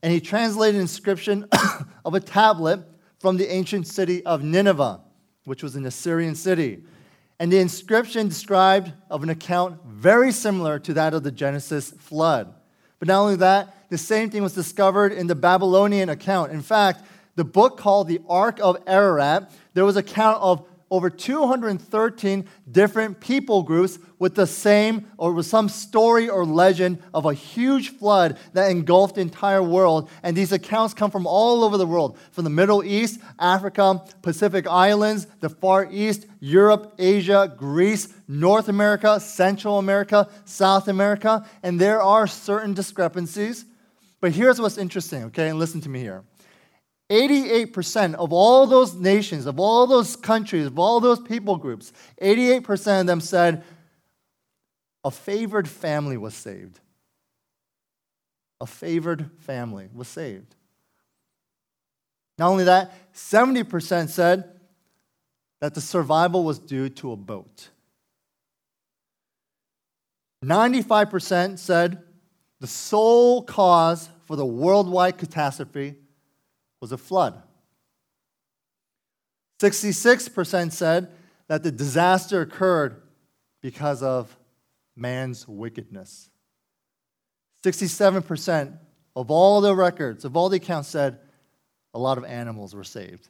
and 0.02 0.12
he 0.12 0.20
translated 0.20 0.74
an 0.74 0.80
inscription 0.80 1.46
of 2.04 2.14
a 2.14 2.20
tablet 2.20 2.80
from 3.20 3.36
the 3.36 3.52
ancient 3.52 3.86
city 3.86 4.24
of 4.24 4.42
Nineveh, 4.42 5.00
which 5.44 5.62
was 5.62 5.76
an 5.76 5.86
Assyrian 5.86 6.34
city. 6.34 6.82
And 7.38 7.52
the 7.52 7.58
inscription 7.58 8.28
described 8.28 8.92
of 9.10 9.22
an 9.22 9.30
account 9.30 9.80
very 9.86 10.32
similar 10.32 10.78
to 10.80 10.94
that 10.94 11.14
of 11.14 11.22
the 11.22 11.30
Genesis 11.30 11.90
flood. 11.90 12.52
But 12.98 13.08
not 13.08 13.20
only 13.20 13.36
that, 13.36 13.88
the 13.90 13.98
same 13.98 14.30
thing 14.30 14.42
was 14.42 14.54
discovered 14.54 15.12
in 15.12 15.26
the 15.26 15.34
Babylonian 15.34 16.08
account. 16.08 16.52
In 16.52 16.62
fact, 16.62 17.04
the 17.36 17.44
book 17.44 17.78
called 17.78 18.08
the 18.08 18.20
Ark 18.28 18.58
of 18.60 18.76
Ararat, 18.86 19.50
there 19.74 19.84
was 19.84 19.96
a 19.96 20.02
count 20.02 20.38
of 20.42 20.66
over 20.90 21.08
213 21.08 22.44
different 22.70 23.20
people 23.20 23.62
groups 23.62 23.98
with 24.18 24.34
the 24.34 24.46
same 24.46 25.06
or 25.16 25.32
with 25.32 25.46
some 25.46 25.68
story 25.68 26.28
or 26.28 26.44
legend 26.44 27.00
of 27.14 27.24
a 27.24 27.32
huge 27.32 27.90
flood 27.90 28.36
that 28.52 28.70
engulfed 28.70 29.14
the 29.14 29.20
entire 29.20 29.62
world. 29.62 30.10
And 30.22 30.36
these 30.36 30.52
accounts 30.52 30.92
come 30.92 31.10
from 31.10 31.26
all 31.26 31.62
over 31.62 31.76
the 31.76 31.86
world 31.86 32.18
from 32.32 32.44
the 32.44 32.50
Middle 32.50 32.82
East, 32.82 33.20
Africa, 33.38 34.02
Pacific 34.22 34.66
Islands, 34.66 35.26
the 35.38 35.48
Far 35.48 35.88
East, 35.90 36.26
Europe, 36.40 36.94
Asia, 36.98 37.52
Greece, 37.56 38.08
North 38.26 38.68
America, 38.68 39.20
Central 39.20 39.78
America, 39.78 40.28
South 40.44 40.88
America. 40.88 41.46
And 41.62 41.80
there 41.80 42.02
are 42.02 42.26
certain 42.26 42.74
discrepancies. 42.74 43.64
But 44.20 44.32
here's 44.32 44.60
what's 44.60 44.76
interesting, 44.76 45.24
okay? 45.24 45.48
And 45.48 45.58
listen 45.58 45.80
to 45.82 45.88
me 45.88 46.00
here. 46.00 46.24
88% 47.10 48.14
of 48.14 48.32
all 48.32 48.66
those 48.68 48.94
nations, 48.94 49.46
of 49.46 49.58
all 49.58 49.86
those 49.88 50.14
countries, 50.14 50.66
of 50.66 50.78
all 50.78 51.00
those 51.00 51.18
people 51.20 51.56
groups, 51.56 51.92
88% 52.22 53.00
of 53.00 53.06
them 53.06 53.20
said 53.20 53.64
a 55.02 55.10
favored 55.10 55.68
family 55.68 56.16
was 56.16 56.34
saved. 56.34 56.78
A 58.60 58.66
favored 58.66 59.30
family 59.40 59.88
was 59.92 60.06
saved. 60.06 60.54
Not 62.38 62.48
only 62.48 62.64
that, 62.64 62.92
70% 63.12 64.08
said 64.08 64.60
that 65.60 65.74
the 65.74 65.80
survival 65.80 66.44
was 66.44 66.58
due 66.58 66.88
to 66.90 67.12
a 67.12 67.16
boat. 67.16 67.70
95% 70.44 71.58
said 71.58 72.02
the 72.60 72.66
sole 72.66 73.42
cause 73.42 74.08
for 74.26 74.36
the 74.36 74.46
worldwide 74.46 75.18
catastrophe 75.18 75.96
was 76.80 76.92
a 76.92 76.98
flood. 76.98 77.42
66% 79.60 80.72
said 80.72 81.10
that 81.48 81.62
the 81.62 81.70
disaster 81.70 82.40
occurred 82.40 83.02
because 83.60 84.02
of 84.02 84.34
man's 84.96 85.46
wickedness. 85.46 86.30
67% 87.64 88.78
of 89.14 89.30
all 89.30 89.60
the 89.60 89.74
records, 89.74 90.24
of 90.24 90.36
all 90.36 90.48
the 90.48 90.56
accounts, 90.56 90.88
said 90.88 91.18
a 91.92 91.98
lot 91.98 92.16
of 92.16 92.24
animals 92.24 92.74
were 92.74 92.84
saved. 92.84 93.28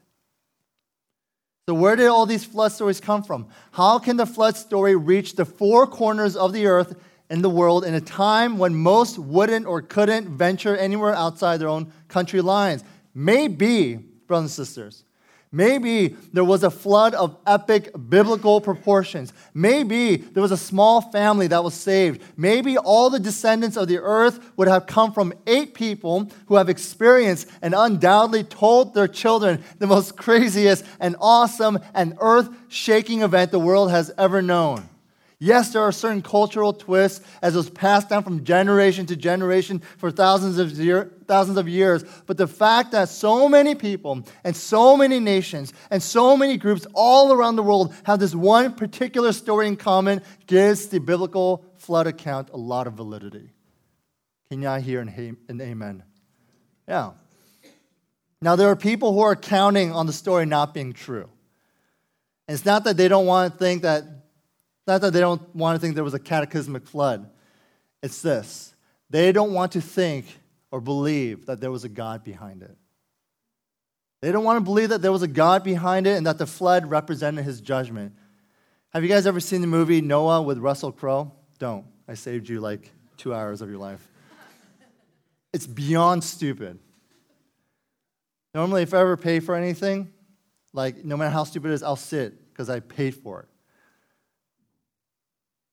So, 1.69 1.75
where 1.75 1.97
did 1.97 2.09
all 2.09 2.27
these 2.27 2.45
flood 2.45 2.73
stories 2.73 3.01
come 3.01 3.23
from? 3.23 3.49
How 3.73 3.99
can 3.99 4.17
the 4.17 4.27
flood 4.27 4.57
story 4.57 4.97
reach 4.97 5.35
the 5.35 5.45
four 5.45 5.87
corners 5.87 6.37
of 6.37 6.53
the 6.53 6.67
earth 6.67 7.01
and 7.29 7.43
the 7.43 7.51
world 7.51 7.85
in 7.85 7.95
a 7.95 8.01
time 8.01 8.59
when 8.59 8.75
most 8.75 9.19
wouldn't 9.19 9.67
or 9.67 9.83
couldn't 9.83 10.29
venture 10.29 10.77
anywhere 10.77 11.15
outside 11.15 11.59
their 11.59 11.69
own 11.69 11.93
country 12.09 12.41
lines? 12.41 12.83
Maybe, 13.15 13.95
brothers 13.97 14.59
and 14.59 14.67
sisters, 14.67 15.05
Maybe 15.53 16.17
there 16.33 16.45
was 16.45 16.63
a 16.63 16.71
flood 16.71 17.13
of 17.13 17.37
epic 17.45 17.91
biblical 18.09 18.61
proportions. 18.61 19.33
Maybe 19.53 20.17
there 20.17 20.43
was 20.43 20.53
a 20.53 20.57
small 20.57 21.01
family 21.01 21.49
that 21.49 21.65
was 21.65 21.75
saved. 21.75 22.23
Maybe 22.37 22.79
all 22.79 23.11
the 23.11 23.19
descendants 23.19 23.77
of 23.77 23.89
the 23.89 23.99
earth 23.99 24.39
would 24.57 24.69
have 24.69 24.87
come 24.87 25.13
from 25.13 25.33
eight 25.49 25.75
people 25.75 26.31
who 26.47 26.55
have 26.55 26.69
experienced 26.69 27.49
and 27.63 27.75
undoubtedly 27.77 28.45
told 28.45 28.95
their 28.95 29.09
children 29.09 29.65
the 29.81 29.89
most 29.89 30.17
craziest 30.17 30.85
and 31.01 31.17
awesome 31.21 31.81
and 31.95 32.17
earth 32.21 32.49
shaking 32.69 33.23
event 33.23 33.51
the 33.51 33.59
world 33.59 33.91
has 33.91 34.13
ever 34.17 34.41
known. 34.41 34.89
Yes, 35.43 35.73
there 35.73 35.81
are 35.81 35.91
certain 35.91 36.21
cultural 36.21 36.75
twists 36.75 37.25
as 37.41 37.55
it 37.55 37.57
was 37.57 37.71
passed 37.71 38.11
down 38.11 38.23
from 38.23 38.45
generation 38.45 39.07
to 39.07 39.17
generation 39.17 39.81
for 39.97 40.11
thousands 40.11 40.59
of, 40.59 40.71
year, 40.73 41.11
thousands 41.27 41.57
of 41.57 41.67
years. 41.67 42.05
But 42.27 42.37
the 42.37 42.47
fact 42.47 42.93
that 42.93 43.09
so 43.09 43.49
many 43.49 43.75
people 43.75 44.23
and 44.45 44.55
so 44.55 44.99
many 44.99 45.19
nations 45.19 45.73
and 45.91 46.03
so 46.03 46.37
many 46.37 46.59
groups 46.59 46.87
all 46.93 47.33
around 47.33 47.57
the 47.57 47.63
world 47.63 47.95
have 48.05 48.19
this 48.19 48.35
one 48.35 48.75
particular 48.75 49.33
story 49.33 49.67
in 49.67 49.77
common 49.77 50.21
gives 50.47 50.89
the 50.89 50.99
biblical 50.99 51.65
flood 51.79 52.07
account 52.07 52.51
a 52.53 52.59
lot 52.59 52.87
of 52.87 52.93
validity. 52.93 53.49
Can 54.51 54.61
y'all 54.61 54.79
hear 54.79 55.01
an 55.01 55.39
amen? 55.49 56.03
Yeah. 56.87 57.13
Now, 58.43 58.57
there 58.57 58.69
are 58.69 58.77
people 58.77 59.15
who 59.15 59.21
are 59.21 59.37
counting 59.37 59.91
on 59.91 60.05
the 60.05 60.13
story 60.13 60.45
not 60.45 60.75
being 60.75 60.93
true. 60.93 61.31
And 62.47 62.55
it's 62.55 62.67
not 62.67 62.85
that 62.85 62.99
they 62.99 63.09
don't 63.09 63.25
want 63.25 63.55
to 63.55 63.59
think 63.59 63.83
that 63.83 64.05
not 64.87 65.01
that 65.03 65.13
they 65.13 65.21
don't 65.21 65.55
want 65.55 65.77
to 65.77 65.81
think 65.81 65.95
there 65.95 66.05
was 66.05 66.15
a 66.15 66.19
cataclysmic 66.19 66.87
flood. 66.87 67.31
It's 68.03 68.23
this 68.23 68.75
they 69.11 69.33
don't 69.33 69.53
want 69.53 69.73
to 69.73 69.81
think 69.81 70.27
or 70.71 70.81
believe 70.81 71.47
that 71.47 71.61
there 71.61 71.71
was 71.71 71.85
a 71.85 71.89
God 71.89 72.23
behind 72.23 72.63
it. 72.63 72.77
They 74.23 74.33
don't 74.33 74.45
want 74.45 74.59
to 74.59 74.61
believe 74.61 74.91
that 74.91 75.03
there 75.03 75.13
was 75.13 75.23
a 75.23 75.29
God 75.29 75.65
behind 75.65 76.07
it 76.07 76.17
and 76.17 76.27
that 76.27 76.39
the 76.39 76.47
flood 76.47 76.89
represented 76.89 77.45
his 77.45 77.61
judgment. 77.61 78.15
Have 78.91 79.03
you 79.03 79.09
guys 79.09 79.27
ever 79.27 79.41
seen 79.41 79.61
the 79.61 79.67
movie 79.67 80.01
Noah 80.01 80.43
with 80.43 80.59
Russell 80.59 80.93
Crowe? 80.93 81.33
Don't. 81.59 81.87
I 82.07 82.15
saved 82.15 82.49
you 82.49 82.61
like 82.61 82.91
two 83.17 83.35
hours 83.35 83.63
of 83.63 83.69
your 83.69 83.79
life. 83.79 84.07
It's 85.53 85.67
beyond 85.67 86.23
stupid. 86.23 86.79
Normally, 88.55 88.83
if 88.83 88.95
I 88.95 89.01
ever 89.01 89.17
pay 89.17 89.41
for 89.41 89.55
anything, 89.55 90.13
like 90.73 91.05
no 91.05 91.17
matter 91.17 91.31
how 91.31 91.45
stupid 91.45 91.71
it 91.71 91.75
is, 91.75 91.83
I'll 91.83 91.97
sit 91.97 92.53
because 92.53 92.69
I 92.69 92.81
paid 92.81 93.15
for 93.15 93.41
it. 93.41 93.49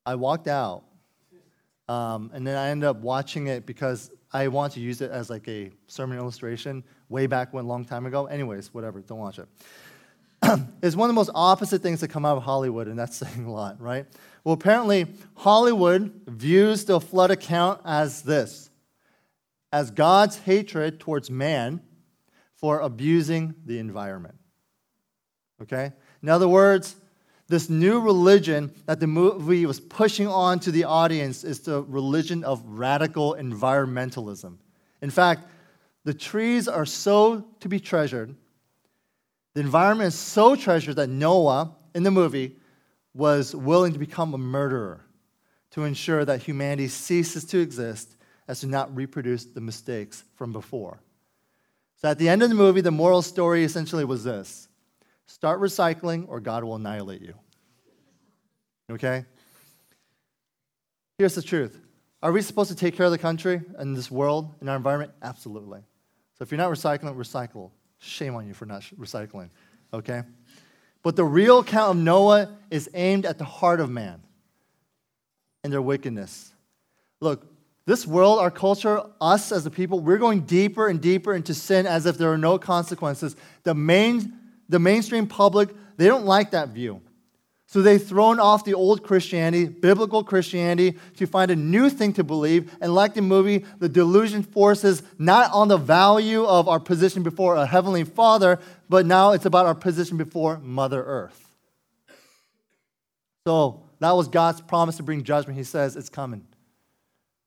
I 0.08 0.14
walked 0.14 0.48
out, 0.48 0.84
um, 1.86 2.30
and 2.32 2.46
then 2.46 2.56
I 2.56 2.70
ended 2.70 2.88
up 2.88 2.96
watching 2.96 3.48
it 3.48 3.66
because 3.66 4.10
I 4.32 4.48
want 4.48 4.72
to 4.72 4.80
use 4.80 5.02
it 5.02 5.10
as 5.10 5.28
like 5.28 5.46
a 5.48 5.70
sermon 5.86 6.16
illustration 6.16 6.82
way 7.10 7.26
back 7.26 7.52
when, 7.52 7.66
long 7.66 7.84
time 7.84 8.06
ago. 8.06 8.24
Anyways, 8.24 8.72
whatever, 8.72 9.02
don't 9.02 9.18
watch 9.18 9.38
it. 9.38 9.48
it's 10.82 10.96
one 10.96 11.10
of 11.10 11.14
the 11.14 11.18
most 11.18 11.28
opposite 11.34 11.82
things 11.82 12.00
that 12.00 12.08
come 12.08 12.24
out 12.24 12.38
of 12.38 12.42
Hollywood, 12.42 12.88
and 12.88 12.98
that's 12.98 13.16
saying 13.18 13.44
a 13.44 13.52
lot, 13.52 13.82
right? 13.82 14.06
Well, 14.44 14.54
apparently, 14.54 15.08
Hollywood 15.34 16.22
views 16.26 16.86
the 16.86 17.00
flood 17.00 17.30
account 17.30 17.82
as 17.84 18.22
this 18.22 18.70
as 19.74 19.90
God's 19.90 20.38
hatred 20.38 21.00
towards 21.00 21.30
man 21.30 21.82
for 22.54 22.80
abusing 22.80 23.54
the 23.66 23.78
environment. 23.78 24.36
Okay? 25.60 25.92
In 26.22 26.30
other 26.30 26.48
words, 26.48 26.96
this 27.48 27.70
new 27.70 28.00
religion 28.00 28.72
that 28.86 29.00
the 29.00 29.06
movie 29.06 29.64
was 29.64 29.80
pushing 29.80 30.26
on 30.26 30.60
to 30.60 30.70
the 30.70 30.84
audience 30.84 31.44
is 31.44 31.60
the 31.60 31.82
religion 31.82 32.44
of 32.44 32.62
radical 32.66 33.34
environmentalism. 33.34 34.58
In 35.00 35.10
fact, 35.10 35.48
the 36.04 36.12
trees 36.12 36.68
are 36.68 36.86
so 36.86 37.44
to 37.60 37.68
be 37.68 37.80
treasured, 37.80 38.34
the 39.54 39.60
environment 39.60 40.08
is 40.08 40.14
so 40.14 40.54
treasured 40.54 40.96
that 40.96 41.08
Noah, 41.08 41.74
in 41.94 42.02
the 42.02 42.10
movie, 42.10 42.56
was 43.14 43.56
willing 43.56 43.92
to 43.92 43.98
become 43.98 44.34
a 44.34 44.38
murderer 44.38 45.00
to 45.70 45.84
ensure 45.84 46.24
that 46.24 46.42
humanity 46.42 46.88
ceases 46.88 47.44
to 47.46 47.58
exist 47.58 48.14
as 48.46 48.60
to 48.60 48.66
not 48.66 48.94
reproduce 48.94 49.44
the 49.44 49.60
mistakes 49.60 50.24
from 50.34 50.52
before. 50.52 51.00
So 51.96 52.08
at 52.08 52.18
the 52.18 52.28
end 52.28 52.42
of 52.42 52.48
the 52.48 52.54
movie, 52.54 52.80
the 52.80 52.90
moral 52.90 53.22
story 53.22 53.64
essentially 53.64 54.04
was 54.04 54.24
this 54.24 54.67
Start 55.28 55.60
recycling, 55.60 56.26
or 56.26 56.40
God 56.40 56.64
will 56.64 56.74
annihilate 56.74 57.20
you. 57.20 57.34
Okay? 58.90 59.26
Here's 61.18 61.34
the 61.34 61.42
truth 61.42 61.78
Are 62.22 62.32
we 62.32 62.42
supposed 62.42 62.70
to 62.70 62.76
take 62.76 62.96
care 62.96 63.06
of 63.06 63.12
the 63.12 63.18
country 63.18 63.60
and 63.76 63.94
this 63.94 64.10
world 64.10 64.54
and 64.60 64.70
our 64.70 64.76
environment? 64.76 65.12
Absolutely. 65.22 65.80
So 66.38 66.42
if 66.42 66.50
you're 66.50 66.58
not 66.58 66.70
recycling, 66.70 67.14
recycle. 67.14 67.70
Shame 67.98 68.34
on 68.36 68.46
you 68.46 68.54
for 68.54 68.64
not 68.64 68.82
recycling. 68.98 69.50
Okay? 69.92 70.22
But 71.02 71.14
the 71.14 71.24
real 71.24 71.58
account 71.58 71.90
of 71.90 72.02
Noah 72.02 72.56
is 72.70 72.88
aimed 72.94 73.26
at 73.26 73.38
the 73.38 73.44
heart 73.44 73.80
of 73.80 73.90
man 73.90 74.22
and 75.62 75.72
their 75.72 75.82
wickedness. 75.82 76.52
Look, 77.20 77.46
this 77.84 78.06
world, 78.06 78.38
our 78.38 78.50
culture, 78.50 79.02
us 79.20 79.50
as 79.50 79.66
a 79.66 79.70
people, 79.70 80.00
we're 80.00 80.18
going 80.18 80.42
deeper 80.42 80.88
and 80.88 81.00
deeper 81.00 81.34
into 81.34 81.54
sin 81.54 81.86
as 81.86 82.06
if 82.06 82.18
there 82.18 82.32
are 82.32 82.38
no 82.38 82.58
consequences. 82.58 83.34
The 83.64 83.74
main 83.74 84.37
the 84.68 84.78
mainstream 84.78 85.26
public, 85.26 85.70
they 85.96 86.06
don't 86.06 86.24
like 86.24 86.52
that 86.52 86.70
view. 86.70 87.00
So 87.66 87.82
they've 87.82 88.02
thrown 88.02 88.40
off 88.40 88.64
the 88.64 88.72
old 88.72 89.02
Christianity, 89.02 89.66
biblical 89.66 90.24
Christianity, 90.24 90.98
to 91.16 91.26
find 91.26 91.50
a 91.50 91.56
new 91.56 91.90
thing 91.90 92.14
to 92.14 92.24
believe. 92.24 92.74
And 92.80 92.94
like 92.94 93.12
the 93.12 93.20
movie, 93.20 93.66
the 93.78 93.90
delusion 93.90 94.42
forces 94.42 95.02
not 95.18 95.52
on 95.52 95.68
the 95.68 95.76
value 95.76 96.44
of 96.44 96.66
our 96.66 96.80
position 96.80 97.22
before 97.22 97.56
a 97.56 97.66
heavenly 97.66 98.04
Father, 98.04 98.58
but 98.88 99.04
now 99.04 99.32
it's 99.32 99.44
about 99.44 99.66
our 99.66 99.74
position 99.74 100.16
before 100.16 100.58
Mother 100.60 101.04
Earth. 101.04 101.56
So 103.46 103.82
that 104.00 104.12
was 104.12 104.28
God's 104.28 104.62
promise 104.62 104.96
to 104.96 105.02
bring 105.02 105.22
judgment. 105.22 105.58
He 105.58 105.64
says 105.64 105.94
it's 105.94 106.08
coming. 106.08 106.46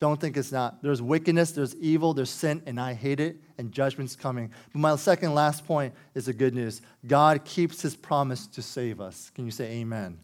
Don't 0.01 0.19
think 0.19 0.35
it's 0.35 0.51
not. 0.51 0.81
There's 0.81 0.99
wickedness, 0.99 1.51
there's 1.51 1.75
evil, 1.75 2.15
there's 2.15 2.31
sin, 2.31 2.63
and 2.65 2.79
I 2.79 2.95
hate 2.95 3.19
it, 3.19 3.39
and 3.59 3.71
judgment's 3.71 4.15
coming. 4.15 4.51
But 4.73 4.79
my 4.79 4.95
second 4.95 5.35
last 5.35 5.63
point 5.67 5.93
is 6.15 6.25
the 6.25 6.33
good 6.33 6.55
news 6.55 6.81
God 7.05 7.45
keeps 7.45 7.83
his 7.83 7.95
promise 7.95 8.47
to 8.47 8.63
save 8.63 8.99
us. 8.99 9.31
Can 9.35 9.45
you 9.45 9.51
say 9.51 9.65
amen? 9.73 10.17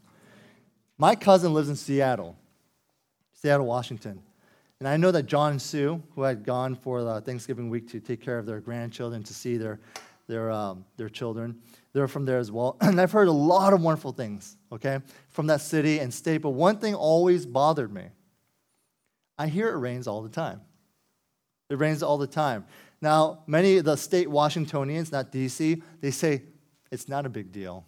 My 0.97 1.13
cousin 1.13 1.53
lives 1.53 1.69
in 1.69 1.75
Seattle, 1.75 2.35
Seattle, 3.33 3.67
Washington. 3.67 4.19
And 4.79 4.87
I 4.87 4.97
know 4.97 5.11
that 5.11 5.27
John 5.27 5.51
and 5.51 5.61
Sue, 5.61 6.01
who 6.15 6.23
had 6.23 6.43
gone 6.43 6.73
for 6.73 7.03
the 7.03 7.21
Thanksgiving 7.21 7.69
week 7.69 7.87
to 7.91 7.99
take 7.99 8.19
care 8.19 8.39
of 8.39 8.47
their 8.47 8.59
grandchildren, 8.59 9.21
to 9.23 9.33
see 9.33 9.57
their, 9.57 9.79
their, 10.27 10.49
um, 10.49 10.85
their 10.97 11.09
children, 11.09 11.55
they're 11.93 12.07
from 12.07 12.25
there 12.25 12.39
as 12.39 12.51
well. 12.51 12.77
And 12.81 12.99
I've 12.99 13.11
heard 13.11 13.27
a 13.27 13.31
lot 13.31 13.73
of 13.73 13.81
wonderful 13.81 14.11
things, 14.11 14.57
okay, 14.71 15.01
from 15.29 15.45
that 15.47 15.61
city 15.61 15.99
and 15.99 16.11
state. 16.11 16.39
But 16.39 16.51
one 16.51 16.79
thing 16.79 16.95
always 16.95 17.45
bothered 17.45 17.93
me 17.93 18.05
I 19.37 19.47
hear 19.47 19.69
it 19.69 19.77
rains 19.77 20.07
all 20.07 20.21
the 20.21 20.29
time. 20.29 20.61
It 21.69 21.77
rains 21.77 22.01
all 22.01 22.17
the 22.17 22.27
time. 22.27 22.65
Now, 23.01 23.43
many 23.45 23.77
of 23.77 23.85
the 23.85 23.95
state 23.95 24.29
Washingtonians, 24.29 25.11
not 25.11 25.31
DC, 25.31 25.81
they 26.01 26.11
say 26.11 26.43
it's 26.91 27.07
not 27.07 27.25
a 27.25 27.29
big 27.29 27.51
deal. 27.51 27.85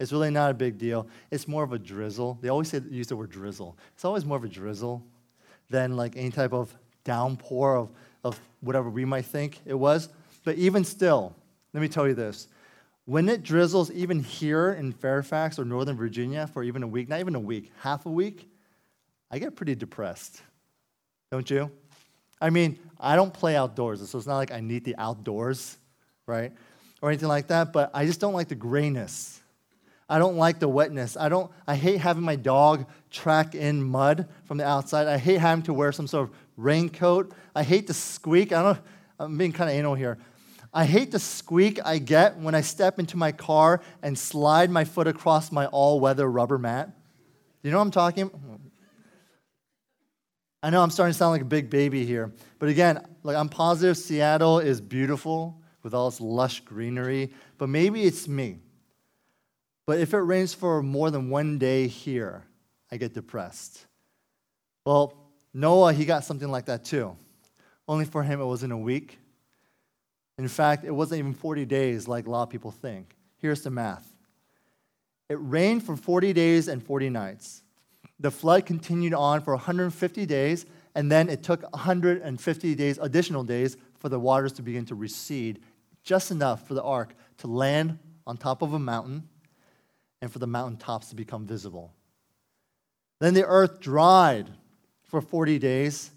It's 0.00 0.12
really 0.12 0.30
not 0.30 0.50
a 0.50 0.54
big 0.54 0.78
deal. 0.78 1.08
It's 1.30 1.48
more 1.48 1.64
of 1.64 1.72
a 1.72 1.78
drizzle. 1.78 2.38
They 2.40 2.48
always 2.48 2.68
say, 2.68 2.80
use 2.88 3.08
the 3.08 3.16
word 3.16 3.30
drizzle. 3.30 3.76
It's 3.94 4.04
always 4.04 4.24
more 4.24 4.36
of 4.36 4.44
a 4.44 4.48
drizzle 4.48 5.04
than 5.70 5.96
like 5.96 6.16
any 6.16 6.30
type 6.30 6.52
of 6.52 6.74
downpour 7.04 7.76
of, 7.76 7.90
of 8.22 8.38
whatever 8.60 8.90
we 8.90 9.04
might 9.04 9.24
think 9.24 9.60
it 9.64 9.74
was. 9.74 10.08
But 10.44 10.56
even 10.56 10.84
still, 10.84 11.34
let 11.72 11.80
me 11.80 11.88
tell 11.88 12.06
you 12.06 12.14
this. 12.14 12.48
When 13.06 13.28
it 13.28 13.42
drizzles, 13.42 13.90
even 13.92 14.22
here 14.22 14.72
in 14.72 14.92
Fairfax 14.92 15.58
or 15.58 15.64
Northern 15.64 15.96
Virginia 15.96 16.46
for 16.46 16.62
even 16.62 16.82
a 16.82 16.86
week, 16.86 17.08
not 17.08 17.20
even 17.20 17.34
a 17.34 17.40
week, 17.40 17.72
half 17.80 18.06
a 18.06 18.10
week, 18.10 18.50
I 19.30 19.38
get 19.38 19.56
pretty 19.56 19.74
depressed 19.74 20.42
don't 21.30 21.50
you? 21.50 21.70
I 22.40 22.50
mean, 22.50 22.78
I 22.98 23.16
don't 23.16 23.32
play 23.32 23.56
outdoors, 23.56 24.08
so 24.08 24.18
it's 24.18 24.26
not 24.26 24.36
like 24.36 24.52
I 24.52 24.60
need 24.60 24.84
the 24.84 24.96
outdoors, 24.96 25.76
right? 26.26 26.52
Or 27.02 27.10
anything 27.10 27.28
like 27.28 27.48
that, 27.48 27.72
but 27.72 27.90
I 27.94 28.06
just 28.06 28.20
don't 28.20 28.32
like 28.32 28.48
the 28.48 28.54
grayness. 28.54 29.40
I 30.08 30.18
don't 30.18 30.36
like 30.36 30.58
the 30.58 30.68
wetness. 30.68 31.16
I 31.16 31.28
don't 31.28 31.50
I 31.66 31.74
hate 31.74 31.98
having 31.98 32.22
my 32.22 32.36
dog 32.36 32.86
track 33.10 33.54
in 33.54 33.82
mud 33.82 34.26
from 34.44 34.56
the 34.56 34.66
outside. 34.66 35.06
I 35.06 35.18
hate 35.18 35.38
having 35.38 35.62
to 35.64 35.74
wear 35.74 35.92
some 35.92 36.06
sort 36.06 36.30
of 36.30 36.36
raincoat. 36.56 37.32
I 37.54 37.62
hate 37.62 37.86
the 37.86 37.94
squeak. 37.94 38.52
I 38.52 38.62
don't 38.62 38.78
I'm 39.20 39.36
being 39.36 39.52
kind 39.52 39.68
of 39.68 39.76
anal 39.76 39.94
here. 39.94 40.16
I 40.72 40.86
hate 40.86 41.10
the 41.10 41.18
squeak 41.18 41.78
I 41.84 41.98
get 41.98 42.38
when 42.38 42.54
I 42.54 42.62
step 42.62 42.98
into 42.98 43.18
my 43.18 43.32
car 43.32 43.82
and 44.02 44.18
slide 44.18 44.70
my 44.70 44.84
foot 44.84 45.06
across 45.06 45.52
my 45.52 45.66
all 45.66 46.00
weather 46.00 46.30
rubber 46.30 46.58
mat. 46.58 46.90
You 47.62 47.70
know 47.70 47.78
what 47.78 47.84
I'm 47.84 47.90
talking? 47.90 48.30
I 50.68 50.70
know 50.70 50.82
I'm 50.82 50.90
starting 50.90 51.14
to 51.14 51.18
sound 51.18 51.30
like 51.30 51.40
a 51.40 51.46
big 51.46 51.70
baby 51.70 52.04
here, 52.04 52.30
but 52.58 52.68
again, 52.68 53.02
like 53.22 53.38
I'm 53.38 53.48
positive 53.48 53.96
Seattle 53.96 54.58
is 54.58 54.82
beautiful 54.82 55.58
with 55.82 55.94
all 55.94 56.08
its 56.08 56.20
lush 56.20 56.60
greenery, 56.60 57.32
but 57.56 57.70
maybe 57.70 58.02
it's 58.02 58.28
me. 58.28 58.58
But 59.86 59.98
if 59.98 60.12
it 60.12 60.18
rains 60.18 60.52
for 60.52 60.82
more 60.82 61.10
than 61.10 61.30
one 61.30 61.56
day 61.56 61.86
here, 61.86 62.44
I 62.92 62.98
get 62.98 63.14
depressed. 63.14 63.86
Well, 64.84 65.14
Noah, 65.54 65.94
he 65.94 66.04
got 66.04 66.24
something 66.24 66.50
like 66.50 66.66
that 66.66 66.84
too. 66.84 67.16
Only 67.88 68.04
for 68.04 68.22
him, 68.22 68.38
it 68.38 68.44
wasn't 68.44 68.74
a 68.74 68.76
week. 68.76 69.18
In 70.36 70.48
fact, 70.48 70.84
it 70.84 70.90
wasn't 70.90 71.20
even 71.20 71.32
40 71.32 71.64
days 71.64 72.06
like 72.06 72.26
a 72.26 72.30
lot 72.30 72.42
of 72.42 72.50
people 72.50 72.72
think. 72.72 73.16
Here's 73.38 73.62
the 73.62 73.70
math 73.70 74.06
it 75.30 75.38
rained 75.40 75.82
for 75.82 75.96
40 75.96 76.34
days 76.34 76.68
and 76.68 76.82
40 76.82 77.08
nights. 77.08 77.62
The 78.20 78.30
flood 78.30 78.66
continued 78.66 79.14
on 79.14 79.42
for 79.42 79.54
150 79.54 80.26
days, 80.26 80.66
and 80.94 81.10
then 81.10 81.28
it 81.28 81.42
took 81.42 81.62
150 81.72 82.74
days, 82.74 82.98
additional 83.00 83.44
days, 83.44 83.76
for 83.98 84.08
the 84.08 84.18
waters 84.18 84.52
to 84.54 84.62
begin 84.62 84.84
to 84.86 84.94
recede, 84.94 85.60
just 86.02 86.30
enough 86.30 86.66
for 86.66 86.74
the 86.74 86.82
ark 86.82 87.14
to 87.38 87.46
land 87.46 87.98
on 88.26 88.36
top 88.36 88.62
of 88.62 88.72
a 88.72 88.78
mountain 88.78 89.28
and 90.20 90.32
for 90.32 90.38
the 90.38 90.46
mountain 90.46 90.76
tops 90.76 91.10
to 91.10 91.16
become 91.16 91.46
visible. 91.46 91.92
Then 93.20 93.34
the 93.34 93.46
earth 93.46 93.80
dried 93.80 94.50
for 95.04 95.20
40 95.20 95.58
days, 95.58 96.10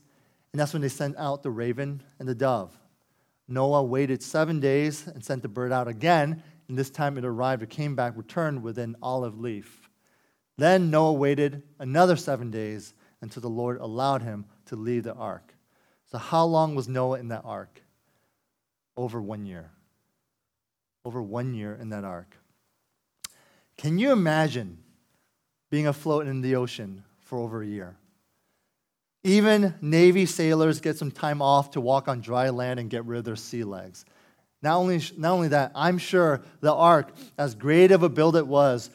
and 0.52 0.60
that's 0.60 0.74
when 0.74 0.82
they 0.82 0.90
sent 0.90 1.18
out 1.18 1.44
the 1.44 1.52
raven 1.52 2.02
and 2.20 2.28
the 2.28 2.36
dove. 2.36 2.78
Noah 3.48 3.84
waited 3.84 4.24
seven 4.24 4.60
days 4.60 5.08
and 5.08 5.24
sent 5.24 5.42
the 5.42 5.48
bird 5.48 5.72
out 5.72 5.88
again, 5.88 6.42
and 6.68 6.78
this 6.78 6.90
time 6.90 7.18
it 7.18 7.26
arrived, 7.26 7.64
it 7.64 7.70
came 7.70 7.96
back, 7.96 8.14
returned 8.16 8.64
with 8.64 8.78
an 8.78 8.96
olive 9.02 9.40
leaf. 9.40 9.81
Then 10.58 10.92
Noah 10.92 11.14
waited 11.14 11.64
another 11.80 12.16
seven 12.16 12.52
days 12.52 12.94
until 13.22 13.42
the 13.42 13.50
Lord 13.50 13.80
allowed 13.80 14.22
him 14.22 14.46
to 14.66 14.76
leave 14.76 15.04
the 15.04 15.14
ark. 15.14 15.54
So, 16.12 16.18
how 16.18 16.46
long 16.46 16.76
was 16.76 16.88
Noah 16.88 17.20
in 17.20 17.30
that 17.30 17.44
ark? 17.46 17.82
Over 18.98 19.22
one 19.22 19.46
year. 19.46 19.72
Over 21.06 21.22
one 21.22 21.54
year 21.54 21.78
in 21.80 21.90
that 21.90 22.04
ark. 22.04 22.36
Can 23.78 23.98
you 23.98 24.12
imagine 24.12 24.78
being 25.70 25.88
afloat 25.88 26.28
in 26.28 26.42
the 26.42 26.56
ocean 26.56 27.04
for 27.22 27.40
over 27.40 27.64
a 27.64 27.68
year? 27.68 27.96
Even 29.24 29.76
Navy 29.82 30.26
sailors 30.26 30.82
get 30.82 30.98
some 30.98 31.12
time 31.12 31.42
off 31.42 31.72
to 31.72 31.82
walk 31.82 32.08
on 32.08 32.22
dry 32.22 32.50
land 32.50 32.80
and 32.80 32.90
get 32.90 33.06
rid 33.06 33.20
of 33.20 33.26
their 33.26 33.36
sea 33.36 33.64
legs. 33.64 34.06
Not 34.62 34.78
only, 34.78 35.02
not 35.18 35.32
only 35.32 35.48
that, 35.50 35.72
I'm 35.74 35.98
sure 35.98 36.42
the 36.60 36.74
ark, 36.74 37.12
as 37.38 37.56
great 37.56 37.92
of 37.92 38.04
a 38.04 38.10
build 38.10 38.36
it 38.36 38.46
was, 38.46 38.90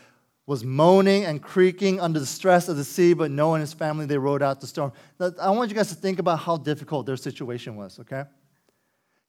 was 0.46 0.64
moaning 0.64 1.24
and 1.24 1.42
creaking 1.42 2.00
under 2.00 2.20
the 2.20 2.26
stress 2.26 2.68
of 2.68 2.76
the 2.76 2.84
sea, 2.84 3.12
but 3.14 3.30
Noah 3.30 3.54
and 3.54 3.60
his 3.62 3.72
family, 3.72 4.06
they 4.06 4.16
rode 4.16 4.42
out 4.42 4.60
the 4.60 4.66
storm. 4.66 4.92
I 5.20 5.50
want 5.50 5.70
you 5.70 5.76
guys 5.76 5.88
to 5.88 5.96
think 5.96 6.20
about 6.20 6.38
how 6.38 6.56
difficult 6.56 7.04
their 7.04 7.16
situation 7.16 7.74
was, 7.74 7.98
okay? 7.98 8.24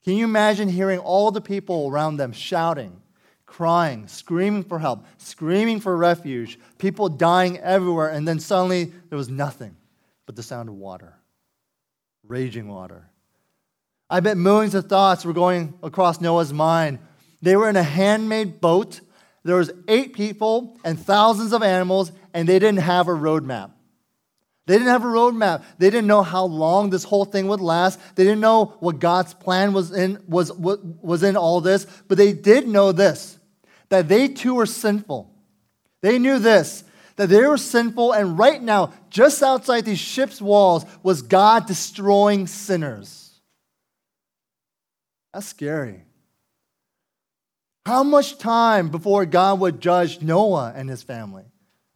Can 0.04 0.14
you 0.14 0.26
imagine 0.26 0.70
hearing 0.70 1.00
all 1.00 1.32
the 1.32 1.42
people 1.42 1.90
around 1.90 2.18
them 2.18 2.32
shouting, 2.32 3.02
crying, 3.48 4.08
screaming 4.08 4.64
for 4.64 4.78
help, 4.78 5.06
screaming 5.18 5.80
for 5.80 5.98
refuge, 5.98 6.60
people 6.78 7.10
dying 7.10 7.58
everywhere, 7.60 8.10
and 8.10 8.28
then 8.28 8.40
suddenly 8.40 8.94
there 9.10 9.18
was 9.18 9.28
nothing 9.28 9.76
but 10.28 10.36
the 10.36 10.44
sound 10.44 10.70
of 10.70 10.76
water, 10.76 11.16
raging 12.28 12.68
water. 12.68 13.10
I 14.10 14.20
bet 14.20 14.38
millions 14.38 14.76
of 14.76 14.86
thoughts 14.86 15.26
were 15.26 15.34
going 15.34 15.74
across 15.82 16.22
Noah's 16.22 16.54
mind. 16.54 17.00
They 17.42 17.56
were 17.56 17.70
in 17.70 17.76
a 17.76 17.84
handmade 17.84 18.62
boat. 18.62 19.02
There 19.48 19.56
was 19.56 19.72
eight 19.88 20.12
people 20.12 20.78
and 20.84 21.00
thousands 21.00 21.54
of 21.54 21.64
animals, 21.64 22.12
and 22.34 22.50
they 22.50 22.60
didn't 22.60 22.82
have 22.82 23.08
a 23.08 23.12
roadmap. 23.12 23.72
They 24.66 24.74
didn't 24.74 24.90
have 24.90 25.06
a 25.06 25.08
roadmap. 25.08 25.64
They 25.78 25.90
didn't 25.90 26.08
know 26.08 26.22
how 26.22 26.44
long 26.44 26.90
this 26.90 27.06
whole 27.06 27.24
thing 27.24 27.48
would 27.48 27.62
last. 27.62 27.98
They 28.18 28.26
didn't 28.26 28.42
know 28.42 28.76
what 28.82 29.00
God's 29.00 29.34
plan 29.34 29.72
was 29.72 29.94
in, 29.94 30.22
was, 30.28 30.52
was 30.52 31.24
in 31.24 31.38
all 31.38 31.62
this, 31.62 31.88
but 32.10 32.18
they 32.18 32.34
did 32.34 32.68
know 32.68 32.92
this 32.92 33.40
that 33.88 34.10
they 34.10 34.28
too 34.28 34.56
were 34.56 34.66
sinful. 34.66 35.34
They 36.02 36.20
knew 36.20 36.40
this 36.40 36.84
that 37.16 37.30
they 37.30 37.46
were 37.46 37.58
sinful, 37.58 38.12
and 38.12 38.38
right 38.38 38.62
now, 38.62 38.92
just 39.10 39.42
outside 39.42 39.86
these 39.86 39.98
ship's 39.98 40.42
walls, 40.42 40.86
was 41.04 41.22
God 41.22 41.68
destroying 41.68 42.48
sinners. 42.48 43.40
That's 45.34 45.48
scary. 45.48 46.04
How 47.88 48.04
much 48.04 48.38
time 48.38 48.90
before 48.90 49.26
God 49.26 49.62
would 49.62 49.80
judge 49.80 50.22
Noah 50.22 50.74
and 50.76 50.90
his 50.90 51.02
family? 51.02 51.46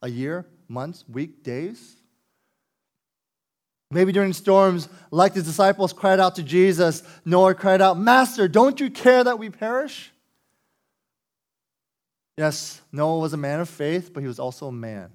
A 0.01 0.07
year, 0.07 0.45
months, 0.69 1.03
week, 1.05 1.43
days? 1.43 1.97
Maybe 3.91 4.13
during 4.13 4.31
storms, 4.31 4.87
like 5.11 5.33
the 5.33 5.41
disciples 5.41 5.91
cried 5.91 6.21
out 6.21 6.35
to 6.35 6.43
Jesus, 6.43 7.03
Noah 7.25 7.55
cried 7.55 7.81
out, 7.81 7.99
Master, 7.99 8.47
don't 8.47 8.79
you 8.79 8.89
care 8.89 9.21
that 9.21 9.37
we 9.37 9.49
perish? 9.49 10.13
Yes, 12.37 12.79
Noah 12.93 13.19
was 13.19 13.33
a 13.33 13.37
man 13.37 13.59
of 13.59 13.67
faith, 13.67 14.13
but 14.13 14.21
he 14.21 14.27
was 14.27 14.39
also 14.39 14.67
a 14.67 14.71
man. 14.71 15.09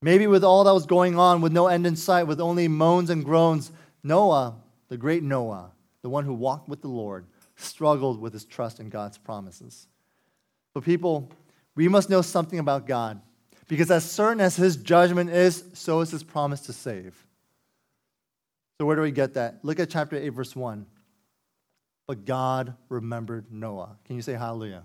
Maybe 0.00 0.26
with 0.26 0.44
all 0.44 0.64
that 0.64 0.72
was 0.72 0.86
going 0.86 1.18
on, 1.18 1.42
with 1.42 1.52
no 1.52 1.66
end 1.66 1.86
in 1.86 1.96
sight, 1.96 2.22
with 2.22 2.40
only 2.40 2.68
moans 2.68 3.10
and 3.10 3.22
groans, 3.22 3.70
Noah, 4.02 4.54
the 4.88 4.96
great 4.96 5.22
Noah, 5.22 5.72
the 6.00 6.08
one 6.08 6.24
who 6.24 6.32
walked 6.32 6.70
with 6.70 6.80
the 6.80 6.88
Lord, 6.88 7.26
struggled 7.56 8.20
with 8.20 8.32
his 8.32 8.44
trust 8.44 8.80
in 8.80 8.88
God's 8.88 9.18
promises. 9.18 9.88
But 10.74 10.84
people, 10.84 11.30
we 11.74 11.88
must 11.88 12.10
know 12.10 12.22
something 12.22 12.58
about 12.58 12.86
God, 12.86 13.20
because 13.68 13.90
as 13.90 14.08
certain 14.08 14.40
as 14.40 14.56
his 14.56 14.76
judgment 14.76 15.30
is, 15.30 15.64
so 15.74 16.00
is 16.00 16.10
his 16.10 16.22
promise 16.22 16.60
to 16.62 16.72
save. 16.72 17.26
So, 18.78 18.86
where 18.86 18.96
do 18.96 19.02
we 19.02 19.10
get 19.10 19.34
that? 19.34 19.60
Look 19.62 19.80
at 19.80 19.88
chapter 19.88 20.16
8, 20.16 20.28
verse 20.28 20.54
1. 20.54 20.86
But 22.06 22.24
God 22.24 22.76
remembered 22.88 23.46
Noah. 23.50 23.96
Can 24.04 24.16
you 24.16 24.22
say 24.22 24.34
hallelujah? 24.34 24.84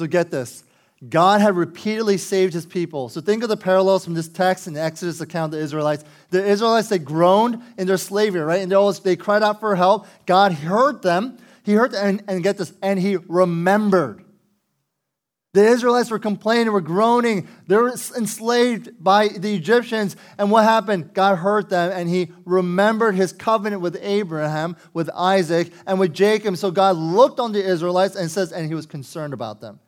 So, 0.00 0.06
get 0.06 0.30
this 0.30 0.64
God 1.06 1.42
had 1.42 1.56
repeatedly 1.56 2.16
saved 2.16 2.54
his 2.54 2.64
people. 2.64 3.10
So 3.10 3.20
think 3.20 3.42
of 3.42 3.50
the 3.50 3.56
parallels 3.56 4.04
from 4.04 4.14
this 4.14 4.28
text 4.28 4.66
and 4.66 4.74
the 4.74 4.82
Exodus 4.82 5.20
account 5.20 5.52
of 5.52 5.58
the 5.58 5.64
Israelites. 5.64 6.04
The 6.30 6.44
Israelites, 6.44 6.88
they 6.88 6.98
groaned 6.98 7.62
in 7.76 7.86
their 7.86 7.98
slavery, 7.98 8.40
right? 8.40 8.62
And 8.62 8.70
they, 8.70 8.76
always, 8.76 9.00
they 9.00 9.14
cried 9.14 9.42
out 9.42 9.60
for 9.60 9.76
help. 9.76 10.06
God 10.24 10.52
heard 10.52 11.02
them. 11.02 11.36
He 11.64 11.74
heard 11.74 11.92
them, 11.92 12.06
and, 12.06 12.22
and 12.28 12.42
get 12.42 12.56
this, 12.56 12.72
and 12.80 12.98
he 12.98 13.16
remembered. 13.28 14.24
The 15.56 15.66
Israelites 15.66 16.10
were 16.10 16.18
complaining, 16.18 16.70
were 16.70 16.82
groaning. 16.82 17.48
They 17.66 17.76
were 17.76 17.88
enslaved 17.88 19.02
by 19.02 19.28
the 19.28 19.54
Egyptians. 19.54 20.14
And 20.36 20.50
what 20.50 20.64
happened? 20.64 21.14
God 21.14 21.36
heard 21.36 21.70
them 21.70 21.92
and 21.92 22.10
he 22.10 22.30
remembered 22.44 23.14
his 23.14 23.32
covenant 23.32 23.80
with 23.80 23.98
Abraham, 24.02 24.76
with 24.92 25.08
Isaac, 25.14 25.72
and 25.86 25.98
with 25.98 26.12
Jacob. 26.12 26.58
So 26.58 26.70
God 26.70 26.96
looked 26.96 27.40
on 27.40 27.52
the 27.52 27.64
Israelites 27.64 28.16
and 28.16 28.30
says, 28.30 28.52
and 28.52 28.68
he 28.68 28.74
was 28.74 28.84
concerned 28.84 29.32
about 29.32 29.62
them. 29.62 29.80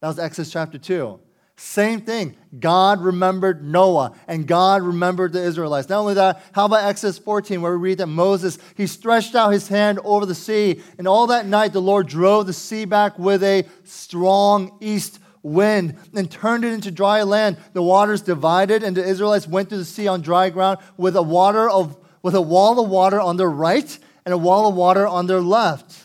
That 0.00 0.08
was 0.08 0.18
Exodus 0.18 0.52
chapter 0.52 0.78
2. 0.78 1.20
Same 1.58 2.02
thing. 2.02 2.36
God 2.58 3.00
remembered 3.00 3.64
Noah 3.64 4.12
and 4.28 4.46
God 4.46 4.82
remembered 4.82 5.32
the 5.32 5.42
Israelites. 5.42 5.88
Not 5.88 6.00
only 6.00 6.14
that, 6.14 6.42
how 6.52 6.66
about 6.66 6.84
Exodus 6.84 7.16
14, 7.18 7.62
where 7.62 7.72
we 7.72 7.78
read 7.78 7.98
that 7.98 8.08
Moses, 8.08 8.58
he 8.76 8.86
stretched 8.86 9.34
out 9.34 9.52
his 9.52 9.68
hand 9.68 9.98
over 10.04 10.26
the 10.26 10.34
sea, 10.34 10.82
and 10.98 11.08
all 11.08 11.28
that 11.28 11.46
night 11.46 11.72
the 11.72 11.80
Lord 11.80 12.08
drove 12.08 12.46
the 12.46 12.52
sea 12.52 12.84
back 12.84 13.18
with 13.18 13.42
a 13.42 13.64
strong 13.84 14.76
east 14.82 15.18
wind 15.42 15.96
and 16.14 16.30
turned 16.30 16.64
it 16.64 16.74
into 16.74 16.90
dry 16.90 17.22
land. 17.22 17.56
The 17.72 17.82
waters 17.82 18.20
divided, 18.20 18.82
and 18.82 18.94
the 18.94 19.04
Israelites 19.04 19.48
went 19.48 19.70
through 19.70 19.78
the 19.78 19.84
sea 19.86 20.08
on 20.08 20.20
dry 20.20 20.50
ground 20.50 20.78
with 20.98 21.16
a 21.16 21.22
water 21.22 21.70
of 21.70 21.96
with 22.22 22.34
a 22.34 22.40
wall 22.42 22.80
of 22.80 22.90
water 22.90 23.20
on 23.20 23.36
their 23.36 23.48
right 23.48 23.98
and 24.24 24.34
a 24.34 24.38
wall 24.38 24.68
of 24.68 24.74
water 24.74 25.06
on 25.06 25.26
their 25.26 25.40
left. 25.40 25.96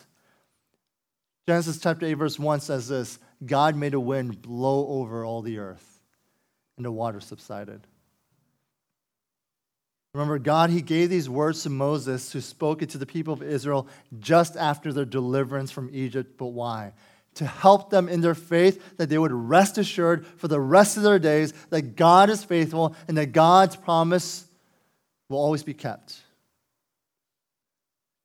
Genesis 1.47 1.79
chapter 1.79 2.05
8, 2.05 2.13
verse 2.13 2.39
1 2.39 2.61
says 2.61 2.87
this 2.87 3.19
God 3.45 3.75
made 3.75 3.93
a 3.93 3.99
wind 3.99 4.41
blow 4.41 4.87
over 4.87 5.25
all 5.25 5.41
the 5.41 5.59
earth, 5.59 5.99
and 6.77 6.85
the 6.85 6.91
water 6.91 7.19
subsided. 7.19 7.87
Remember, 10.13 10.39
God, 10.39 10.69
He 10.69 10.81
gave 10.81 11.09
these 11.09 11.29
words 11.29 11.63
to 11.63 11.69
Moses, 11.69 12.31
who 12.33 12.41
spoke 12.41 12.81
it 12.81 12.89
to 12.89 12.97
the 12.97 13.05
people 13.05 13.33
of 13.33 13.41
Israel 13.41 13.87
just 14.19 14.57
after 14.57 14.91
their 14.91 15.05
deliverance 15.05 15.71
from 15.71 15.89
Egypt. 15.93 16.37
But 16.37 16.47
why? 16.47 16.93
To 17.35 17.45
help 17.45 17.89
them 17.89 18.09
in 18.09 18.19
their 18.19 18.35
faith, 18.35 18.97
that 18.97 19.09
they 19.09 19.17
would 19.17 19.31
rest 19.31 19.77
assured 19.77 20.27
for 20.37 20.49
the 20.49 20.59
rest 20.59 20.97
of 20.97 21.03
their 21.03 21.19
days 21.19 21.53
that 21.69 21.95
God 21.95 22.29
is 22.29 22.43
faithful 22.43 22.95
and 23.07 23.17
that 23.17 23.27
God's 23.27 23.77
promise 23.77 24.45
will 25.29 25.39
always 25.39 25.63
be 25.63 25.73
kept. 25.73 26.19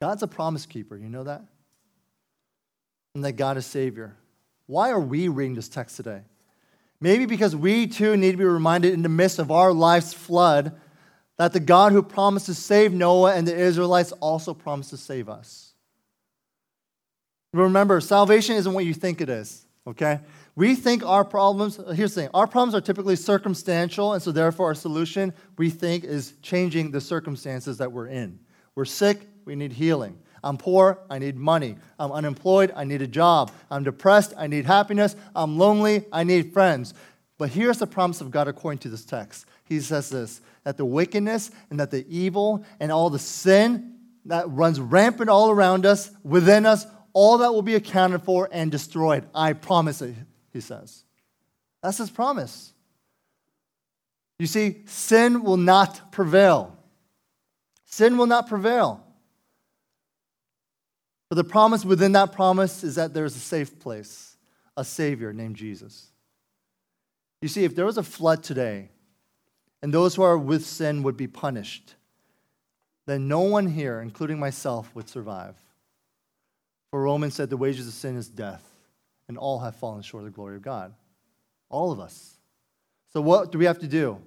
God's 0.01 0.23
a 0.23 0.27
promise 0.27 0.65
keeper, 0.65 0.97
you 0.97 1.09
know 1.09 1.23
that? 1.23 1.41
And 3.15 3.23
that 3.23 3.33
God 3.33 3.57
is 3.57 3.65
Savior. 3.65 4.15
Why 4.67 4.91
are 4.91 4.99
we 4.99 5.29
reading 5.29 5.55
this 5.55 5.69
text 5.69 5.95
today? 5.95 6.21
Maybe 6.99 7.25
because 7.25 7.55
we 7.55 7.87
too 7.87 8.17
need 8.17 8.31
to 8.31 8.37
be 8.37 8.43
reminded 8.43 8.93
in 8.93 9.01
the 9.01 9.09
midst 9.09 9.39
of 9.39 9.49
our 9.49 9.71
life's 9.71 10.13
flood 10.13 10.79
that 11.37 11.53
the 11.53 11.59
God 11.59 11.91
who 11.91 12.01
promised 12.03 12.47
to 12.47 12.53
save 12.53 12.93
Noah 12.93 13.35
and 13.35 13.47
the 13.47 13.55
Israelites 13.55 14.11
also 14.13 14.53
promised 14.53 14.89
to 14.89 14.97
save 14.97 15.29
us. 15.29 15.73
Remember, 17.53 18.01
salvation 18.01 18.55
isn't 18.55 18.73
what 18.73 18.85
you 18.85 18.93
think 18.93 19.21
it 19.21 19.29
is, 19.29 19.65
okay? 19.85 20.19
We 20.55 20.75
think 20.75 21.05
our 21.05 21.23
problems, 21.23 21.79
here's 21.93 22.13
the 22.15 22.21
thing, 22.21 22.29
our 22.33 22.47
problems 22.47 22.75
are 22.75 22.81
typically 22.81 23.15
circumstantial, 23.15 24.13
and 24.13 24.21
so 24.21 24.31
therefore 24.31 24.67
our 24.67 24.75
solution, 24.75 25.33
we 25.57 25.69
think, 25.69 26.03
is 26.03 26.33
changing 26.41 26.91
the 26.91 26.99
circumstances 26.99 27.77
that 27.77 27.91
we're 27.91 28.07
in. 28.07 28.39
We're 28.75 28.85
sick, 28.85 29.21
we 29.45 29.55
need 29.55 29.71
healing. 29.71 30.17
I'm 30.43 30.57
poor, 30.57 30.99
I 31.09 31.19
need 31.19 31.35
money. 31.35 31.77
I'm 31.99 32.11
unemployed, 32.11 32.71
I 32.75 32.83
need 32.83 33.01
a 33.01 33.07
job. 33.07 33.51
I'm 33.69 33.83
depressed, 33.83 34.33
I 34.37 34.47
need 34.47 34.65
happiness. 34.65 35.15
I'm 35.35 35.57
lonely, 35.57 36.05
I 36.11 36.23
need 36.23 36.53
friends. 36.53 36.93
But 37.37 37.49
here's 37.49 37.77
the 37.77 37.87
promise 37.87 38.21
of 38.21 38.31
God 38.31 38.47
according 38.47 38.79
to 38.79 38.89
this 38.89 39.05
text. 39.05 39.45
He 39.65 39.79
says 39.79 40.09
this 40.09 40.41
that 40.63 40.77
the 40.77 40.85
wickedness 40.85 41.51
and 41.69 41.79
that 41.79 41.91
the 41.91 42.05
evil 42.09 42.65
and 42.79 42.91
all 42.91 43.09
the 43.09 43.19
sin 43.19 43.95
that 44.25 44.49
runs 44.49 44.79
rampant 44.79 45.29
all 45.29 45.49
around 45.49 45.85
us, 45.85 46.11
within 46.23 46.65
us, 46.65 46.85
all 47.13 47.37
that 47.39 47.53
will 47.53 47.61
be 47.61 47.75
accounted 47.75 48.21
for 48.21 48.49
and 48.51 48.71
destroyed. 48.71 49.27
I 49.33 49.53
promise 49.53 50.01
it, 50.01 50.15
he 50.51 50.59
says. 50.59 51.03
That's 51.81 51.97
his 51.97 52.09
promise. 52.09 52.73
You 54.39 54.45
see, 54.45 54.83
sin 54.85 55.43
will 55.43 55.57
not 55.57 56.11
prevail. 56.11 56.77
Sin 57.85 58.17
will 58.17 58.27
not 58.27 58.47
prevail. 58.47 59.06
But 61.29 61.35
the 61.35 61.43
promise 61.43 61.83
within 61.83 62.13
that 62.13 62.31
promise 62.31 62.83
is 62.83 62.95
that 62.95 63.13
there's 63.13 63.35
a 63.35 63.39
safe 63.39 63.79
place, 63.79 64.37
a 64.75 64.85
Savior 64.85 65.33
named 65.33 65.55
Jesus. 65.55 66.07
You 67.41 67.49
see, 67.49 67.63
if 67.63 67.75
there 67.75 67.85
was 67.85 67.97
a 67.97 68.03
flood 68.03 68.43
today, 68.43 68.89
and 69.81 69.93
those 69.93 70.15
who 70.15 70.23
are 70.23 70.37
with 70.37 70.65
sin 70.65 71.03
would 71.03 71.17
be 71.17 71.27
punished, 71.27 71.95
then 73.05 73.27
no 73.27 73.41
one 73.41 73.67
here, 73.67 74.01
including 74.01 74.39
myself, 74.39 74.93
would 74.95 75.07
survive. 75.07 75.55
For 76.91 77.01
Romans 77.01 77.35
said 77.35 77.49
the 77.49 77.57
wages 77.57 77.87
of 77.87 77.93
sin 77.93 78.17
is 78.17 78.27
death, 78.27 78.63
and 79.27 79.37
all 79.37 79.59
have 79.59 79.75
fallen 79.75 80.01
short 80.01 80.23
of 80.23 80.25
the 80.25 80.35
glory 80.35 80.55
of 80.55 80.61
God. 80.61 80.93
All 81.69 81.91
of 81.91 81.99
us. 81.99 82.37
So, 83.13 83.21
what 83.21 83.51
do 83.51 83.57
we 83.57 83.65
have 83.65 83.79
to 83.79 83.87
do? 83.87 84.21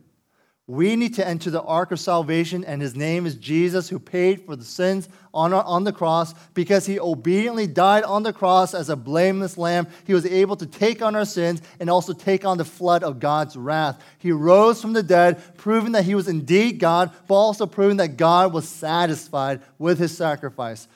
We 0.71 0.95
need 0.95 1.15
to 1.15 1.27
enter 1.27 1.51
the 1.51 1.63
ark 1.63 1.91
of 1.91 1.99
salvation, 1.99 2.65
and 2.65 2.81
his 2.81 2.95
name 2.95 3.27
is 3.27 3.35
Jesus, 3.35 3.89
who 3.89 3.99
paid 3.99 4.47
for 4.47 4.55
the 4.55 4.65
sins 4.65 5.09
on, 5.35 5.53
on 5.53 5.83
the 5.83 5.93
cross 5.93 6.33
because 6.55 6.87
he 6.87 7.01
obediently 7.01 7.67
died 7.67 8.05
on 8.05 8.23
the 8.23 8.33
cross 8.33 8.73
as 8.73 8.89
a 8.89 8.95
blameless 8.95 9.59
lamb. 9.59 9.89
He 10.05 10.15
was 10.15 10.25
able 10.25 10.55
to 10.55 10.67
take 10.67 11.03
on 11.03 11.17
our 11.17 11.25
sins 11.25 11.61
and 11.81 11.91
also 11.91 12.13
take 12.13 12.45
on 12.45 12.57
the 12.57 12.65
flood 12.65 13.03
of 13.03 13.19
God's 13.19 13.57
wrath. 13.57 14.01
He 14.21 14.31
rose 14.31 14.81
from 14.81 14.93
the 14.93 15.03
dead, 15.03 15.43
proving 15.57 15.91
that 15.91 16.05
he 16.05 16.15
was 16.15 16.29
indeed 16.29 16.79
God, 16.79 17.11
but 17.27 17.35
also 17.35 17.67
proving 17.67 17.97
that 17.97 18.17
God 18.17 18.53
was 18.53 18.69
satisfied 18.69 19.63
with 19.77 19.99
his 19.99 20.17
sacrifice. 20.17 20.87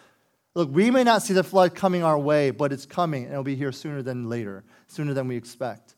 Look, 0.54 0.70
we 0.70 0.92
may 0.92 1.02
not 1.02 1.22
see 1.22 1.34
the 1.34 1.42
flood 1.42 1.74
coming 1.74 2.04
our 2.04 2.16
way, 2.16 2.52
but 2.52 2.72
it's 2.72 2.86
coming, 2.86 3.24
and 3.24 3.32
it'll 3.32 3.42
be 3.42 3.56
here 3.56 3.72
sooner 3.72 4.02
than 4.02 4.28
later, 4.28 4.62
sooner 4.86 5.14
than 5.14 5.26
we 5.26 5.36
expect. 5.36 5.93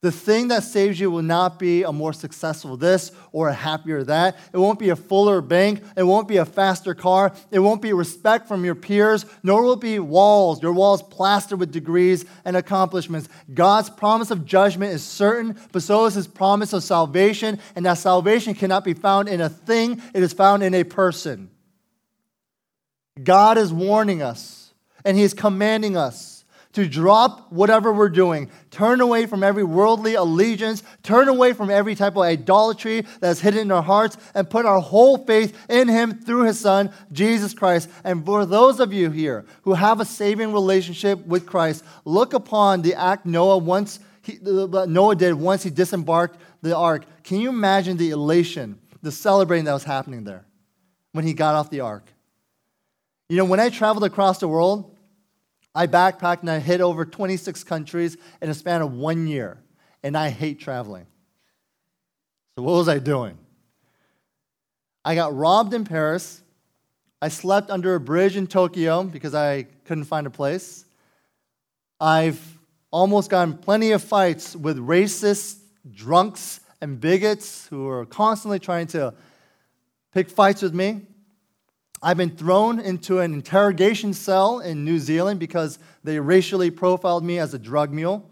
The 0.00 0.12
thing 0.12 0.48
that 0.48 0.62
saves 0.62 1.00
you 1.00 1.10
will 1.10 1.22
not 1.22 1.58
be 1.58 1.82
a 1.82 1.90
more 1.90 2.12
successful 2.12 2.76
this 2.76 3.10
or 3.32 3.48
a 3.48 3.52
happier 3.52 4.04
that. 4.04 4.38
It 4.52 4.58
won't 4.58 4.78
be 4.78 4.90
a 4.90 4.96
fuller 4.96 5.40
bank. 5.40 5.82
It 5.96 6.04
won't 6.04 6.28
be 6.28 6.36
a 6.36 6.44
faster 6.44 6.94
car. 6.94 7.32
It 7.50 7.58
won't 7.58 7.82
be 7.82 7.92
respect 7.92 8.46
from 8.46 8.64
your 8.64 8.76
peers, 8.76 9.26
nor 9.42 9.62
will 9.64 9.72
it 9.72 9.80
be 9.80 9.98
walls, 9.98 10.62
your 10.62 10.72
walls 10.72 11.02
plastered 11.02 11.58
with 11.58 11.72
degrees 11.72 12.24
and 12.44 12.56
accomplishments. 12.56 13.28
God's 13.52 13.90
promise 13.90 14.30
of 14.30 14.44
judgment 14.44 14.92
is 14.92 15.02
certain, 15.02 15.58
but 15.72 15.82
so 15.82 16.04
is 16.06 16.14
his 16.14 16.28
promise 16.28 16.72
of 16.72 16.84
salvation, 16.84 17.58
and 17.74 17.84
that 17.84 17.98
salvation 17.98 18.54
cannot 18.54 18.84
be 18.84 18.94
found 18.94 19.28
in 19.28 19.40
a 19.40 19.48
thing, 19.48 20.00
it 20.14 20.22
is 20.22 20.32
found 20.32 20.62
in 20.62 20.74
a 20.74 20.84
person. 20.84 21.50
God 23.20 23.58
is 23.58 23.72
warning 23.72 24.22
us, 24.22 24.72
and 25.04 25.16
he 25.16 25.24
is 25.24 25.34
commanding 25.34 25.96
us 25.96 26.37
to 26.78 26.86
drop 26.86 27.50
whatever 27.50 27.92
we're 27.92 28.08
doing, 28.08 28.48
turn 28.70 29.00
away 29.00 29.26
from 29.26 29.42
every 29.42 29.64
worldly 29.64 30.14
allegiance, 30.14 30.84
turn 31.02 31.26
away 31.26 31.52
from 31.52 31.70
every 31.70 31.96
type 31.96 32.14
of 32.14 32.22
idolatry 32.22 33.04
that's 33.18 33.40
hidden 33.40 33.62
in 33.62 33.72
our 33.72 33.82
hearts, 33.82 34.16
and 34.32 34.48
put 34.48 34.64
our 34.64 34.78
whole 34.78 35.18
faith 35.18 35.58
in 35.68 35.88
Him 35.88 36.20
through 36.20 36.44
His 36.44 36.60
Son, 36.60 36.92
Jesus 37.10 37.52
Christ. 37.52 37.90
And 38.04 38.24
for 38.24 38.46
those 38.46 38.78
of 38.78 38.92
you 38.92 39.10
here 39.10 39.44
who 39.62 39.74
have 39.74 39.98
a 39.98 40.04
saving 40.04 40.52
relationship 40.52 41.26
with 41.26 41.46
Christ, 41.46 41.84
look 42.04 42.32
upon 42.32 42.82
the 42.82 42.94
act 42.94 43.26
Noah 43.26 43.58
once 43.58 43.98
he, 44.22 44.38
Noah 44.40 45.16
did 45.16 45.34
once 45.34 45.64
he 45.64 45.70
disembarked 45.70 46.38
the 46.62 46.76
ark. 46.76 47.06
Can 47.24 47.40
you 47.40 47.48
imagine 47.48 47.96
the 47.96 48.10
elation, 48.10 48.78
the 49.02 49.10
celebrating 49.10 49.64
that 49.64 49.72
was 49.72 49.82
happening 49.82 50.22
there 50.22 50.46
when 51.10 51.26
he 51.26 51.34
got 51.34 51.56
off 51.56 51.70
the 51.70 51.80
ark? 51.80 52.08
You 53.28 53.36
know, 53.36 53.46
when 53.46 53.58
I 53.58 53.68
traveled 53.68 54.04
across 54.04 54.38
the 54.38 54.46
world, 54.46 54.94
I 55.78 55.86
backpacked 55.86 56.40
and 56.40 56.50
I 56.50 56.58
hit 56.58 56.80
over 56.80 57.04
26 57.04 57.62
countries 57.62 58.16
in 58.42 58.50
a 58.50 58.54
span 58.54 58.82
of 58.82 58.94
one 58.94 59.28
year, 59.28 59.58
and 60.02 60.18
I 60.18 60.28
hate 60.28 60.58
traveling. 60.58 61.06
So, 62.56 62.64
what 62.64 62.72
was 62.72 62.88
I 62.88 62.98
doing? 62.98 63.38
I 65.04 65.14
got 65.14 65.36
robbed 65.36 65.72
in 65.74 65.84
Paris. 65.84 66.42
I 67.22 67.28
slept 67.28 67.70
under 67.70 67.94
a 67.94 68.00
bridge 68.00 68.36
in 68.36 68.48
Tokyo 68.48 69.04
because 69.04 69.36
I 69.36 69.68
couldn't 69.84 70.06
find 70.06 70.26
a 70.26 70.30
place. 70.30 70.84
I've 72.00 72.58
almost 72.90 73.30
gotten 73.30 73.56
plenty 73.56 73.92
of 73.92 74.02
fights 74.02 74.56
with 74.56 74.78
racists, 74.78 75.60
drunks, 75.88 76.58
and 76.80 77.00
bigots 77.00 77.68
who 77.68 77.86
are 77.86 78.04
constantly 78.04 78.58
trying 78.58 78.88
to 78.88 79.14
pick 80.12 80.28
fights 80.28 80.60
with 80.60 80.74
me. 80.74 81.02
I've 82.02 82.16
been 82.16 82.36
thrown 82.36 82.78
into 82.78 83.18
an 83.18 83.34
interrogation 83.34 84.12
cell 84.12 84.60
in 84.60 84.84
New 84.84 84.98
Zealand 84.98 85.40
because 85.40 85.78
they 86.04 86.20
racially 86.20 86.70
profiled 86.70 87.24
me 87.24 87.38
as 87.38 87.54
a 87.54 87.58
drug 87.58 87.92
mule. 87.92 88.28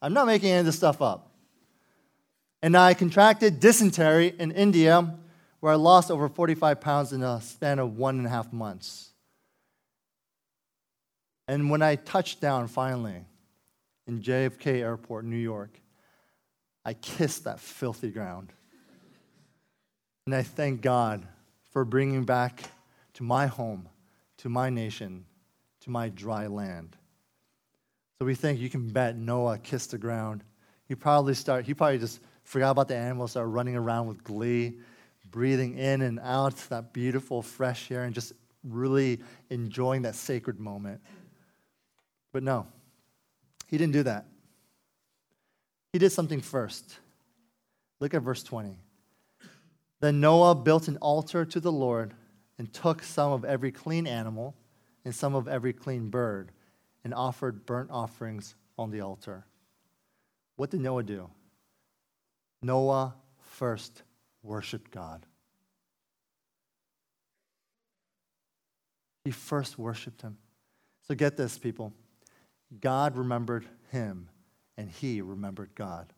I'm 0.00 0.12
not 0.12 0.26
making 0.26 0.50
any 0.50 0.60
of 0.60 0.66
this 0.66 0.76
stuff 0.76 1.02
up. 1.02 1.32
And 2.62 2.76
I 2.76 2.94
contracted 2.94 3.60
dysentery 3.60 4.34
in 4.38 4.52
India, 4.52 5.14
where 5.60 5.72
I 5.72 5.76
lost 5.76 6.10
over 6.10 6.28
45 6.28 6.80
pounds 6.80 7.12
in 7.12 7.22
a 7.22 7.40
span 7.40 7.78
of 7.78 7.96
one 7.96 8.18
and 8.18 8.26
a 8.26 8.30
half 8.30 8.52
months. 8.52 9.10
And 11.48 11.70
when 11.70 11.82
I 11.82 11.96
touched 11.96 12.40
down 12.40 12.68
finally 12.68 13.24
in 14.06 14.22
JFK 14.22 14.80
Airport, 14.80 15.24
New 15.24 15.36
York, 15.36 15.80
I 16.84 16.94
kissed 16.94 17.44
that 17.44 17.58
filthy 17.58 18.10
ground. 18.10 18.52
And 20.26 20.34
I 20.34 20.42
thank 20.42 20.82
God 20.82 21.26
for 21.70 21.84
bringing 21.84 22.24
back 22.24 22.62
to 23.18 23.24
my 23.24 23.48
home, 23.48 23.88
to 24.36 24.48
my 24.48 24.70
nation, 24.70 25.24
to 25.80 25.90
my 25.90 26.08
dry 26.08 26.46
land. 26.46 26.96
So 28.16 28.24
we 28.24 28.36
think 28.36 28.60
you 28.60 28.70
can 28.70 28.90
bet 28.90 29.16
Noah 29.16 29.58
kissed 29.58 29.90
the 29.90 29.98
ground. 29.98 30.44
He 30.86 30.94
probably 30.94 31.34
start, 31.34 31.64
he 31.64 31.74
probably 31.74 31.98
just 31.98 32.20
forgot 32.44 32.70
about 32.70 32.86
the 32.86 32.94
animals, 32.94 33.32
started 33.32 33.48
running 33.48 33.74
around 33.74 34.06
with 34.06 34.22
glee, 34.22 34.78
breathing 35.32 35.76
in 35.76 36.02
and 36.02 36.20
out 36.22 36.54
that 36.68 36.92
beautiful 36.92 37.42
fresh 37.42 37.90
air 37.90 38.04
and 38.04 38.14
just 38.14 38.34
really 38.62 39.18
enjoying 39.50 40.02
that 40.02 40.14
sacred 40.14 40.60
moment. 40.60 41.00
But 42.30 42.44
no, 42.44 42.68
he 43.66 43.78
didn't 43.78 43.94
do 43.94 44.04
that. 44.04 44.26
He 45.92 45.98
did 45.98 46.12
something 46.12 46.40
first. 46.40 46.96
Look 47.98 48.14
at 48.14 48.22
verse 48.22 48.44
20. 48.44 48.78
Then 49.98 50.20
Noah 50.20 50.54
built 50.54 50.86
an 50.86 50.98
altar 50.98 51.44
to 51.44 51.58
the 51.58 51.72
Lord 51.72 52.14
and 52.58 52.72
took 52.72 53.02
some 53.02 53.32
of 53.32 53.44
every 53.44 53.72
clean 53.72 54.06
animal 54.06 54.54
and 55.04 55.14
some 55.14 55.34
of 55.34 55.48
every 55.48 55.72
clean 55.72 56.10
bird 56.10 56.52
and 57.04 57.14
offered 57.14 57.64
burnt 57.64 57.90
offerings 57.90 58.54
on 58.76 58.90
the 58.90 59.00
altar. 59.00 59.46
What 60.56 60.70
did 60.70 60.80
Noah 60.80 61.04
do? 61.04 61.30
Noah 62.62 63.14
first 63.40 64.02
worshiped 64.42 64.90
God. 64.90 65.24
He 69.24 69.30
first 69.30 69.78
worshiped 69.78 70.22
him. 70.22 70.38
So 71.06 71.14
get 71.14 71.36
this, 71.36 71.58
people. 71.58 71.92
God 72.80 73.16
remembered 73.16 73.66
him, 73.90 74.28
and 74.76 74.90
he 74.90 75.20
remembered 75.22 75.70
God. 75.74 76.12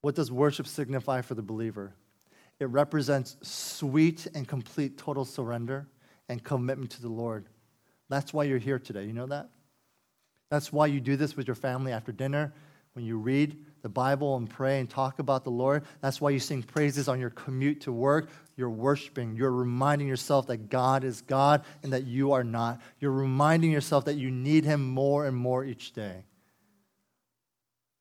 What 0.00 0.14
does 0.14 0.30
worship 0.30 0.66
signify 0.66 1.22
for 1.22 1.34
the 1.34 1.42
believer? 1.42 1.94
It 2.58 2.66
represents 2.66 3.36
sweet 3.42 4.26
and 4.34 4.48
complete 4.48 4.96
total 4.96 5.24
surrender 5.24 5.86
and 6.28 6.42
commitment 6.42 6.90
to 6.92 7.02
the 7.02 7.08
Lord. 7.08 7.46
That's 8.08 8.32
why 8.32 8.44
you're 8.44 8.58
here 8.58 8.78
today. 8.78 9.04
You 9.04 9.12
know 9.12 9.26
that? 9.26 9.50
That's 10.50 10.72
why 10.72 10.86
you 10.86 11.00
do 11.00 11.16
this 11.16 11.36
with 11.36 11.46
your 11.46 11.56
family 11.56 11.92
after 11.92 12.12
dinner, 12.12 12.54
when 12.94 13.04
you 13.04 13.18
read 13.18 13.58
the 13.82 13.88
Bible 13.88 14.36
and 14.36 14.48
pray 14.48 14.80
and 14.80 14.88
talk 14.88 15.18
about 15.18 15.44
the 15.44 15.50
Lord. 15.50 15.84
That's 16.00 16.20
why 16.20 16.30
you 16.30 16.38
sing 16.38 16.62
praises 16.62 17.08
on 17.08 17.20
your 17.20 17.30
commute 17.30 17.82
to 17.82 17.92
work. 17.92 18.30
You're 18.56 18.70
worshiping. 18.70 19.36
You're 19.36 19.52
reminding 19.52 20.08
yourself 20.08 20.46
that 20.46 20.70
God 20.70 21.04
is 21.04 21.20
God 21.20 21.64
and 21.82 21.92
that 21.92 22.06
you 22.06 22.32
are 22.32 22.44
not. 22.44 22.80
You're 23.00 23.12
reminding 23.12 23.70
yourself 23.70 24.06
that 24.06 24.14
you 24.14 24.30
need 24.30 24.64
Him 24.64 24.88
more 24.88 25.26
and 25.26 25.36
more 25.36 25.64
each 25.64 25.92
day. 25.92 26.24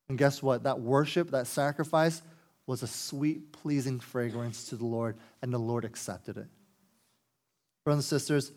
And 0.07 0.17
guess 0.17 0.41
what? 0.41 0.63
That 0.63 0.79
worship, 0.79 1.31
that 1.31 1.47
sacrifice, 1.47 2.21
was 2.67 2.84
a 2.84 2.88
sweet, 2.88 3.51
pleasing 3.51 3.99
fragrance 3.99 4.65
to 4.69 4.75
the 4.75 4.86
Lord, 4.86 5.17
and 5.41 5.54
the 5.54 5.60
Lord 5.60 5.86
accepted 5.86 6.38
it. 6.38 6.47
Brothers 7.84 8.12
and 8.12 8.19
sisters, 8.19 8.51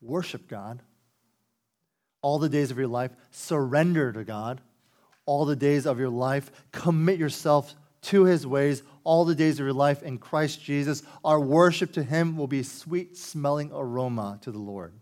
worship 0.00 0.48
God 0.48 0.80
all 2.22 2.38
the 2.38 2.48
days 2.48 2.70
of 2.70 2.78
your 2.78 2.86
life, 2.86 3.10
surrender 3.30 4.12
to 4.12 4.24
God 4.24 4.60
all 5.26 5.44
the 5.44 5.56
days 5.56 5.86
of 5.86 5.98
your 5.98 6.08
life, 6.08 6.50
commit 6.72 7.18
yourself 7.18 7.74
to 8.02 8.24
his 8.24 8.46
ways 8.46 8.82
all 9.04 9.24
the 9.24 9.34
days 9.34 9.60
of 9.60 9.64
your 9.64 9.72
life 9.72 10.02
in 10.02 10.18
Christ 10.18 10.62
Jesus. 10.62 11.02
Our 11.24 11.40
worship 11.40 11.92
to 11.92 12.02
him 12.02 12.36
will 12.36 12.46
be 12.46 12.62
sweet 12.62 13.16
smelling 13.16 13.70
aroma 13.72 14.38
to 14.42 14.50
the 14.50 14.58
Lord. 14.58 14.92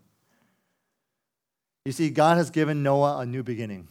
You 1.85 1.91
see, 1.91 2.09
God 2.09 2.37
has 2.37 2.49
given 2.49 2.83
Noah 2.83 3.19
a 3.19 3.25
new 3.25 3.43
beginning. 3.43 3.87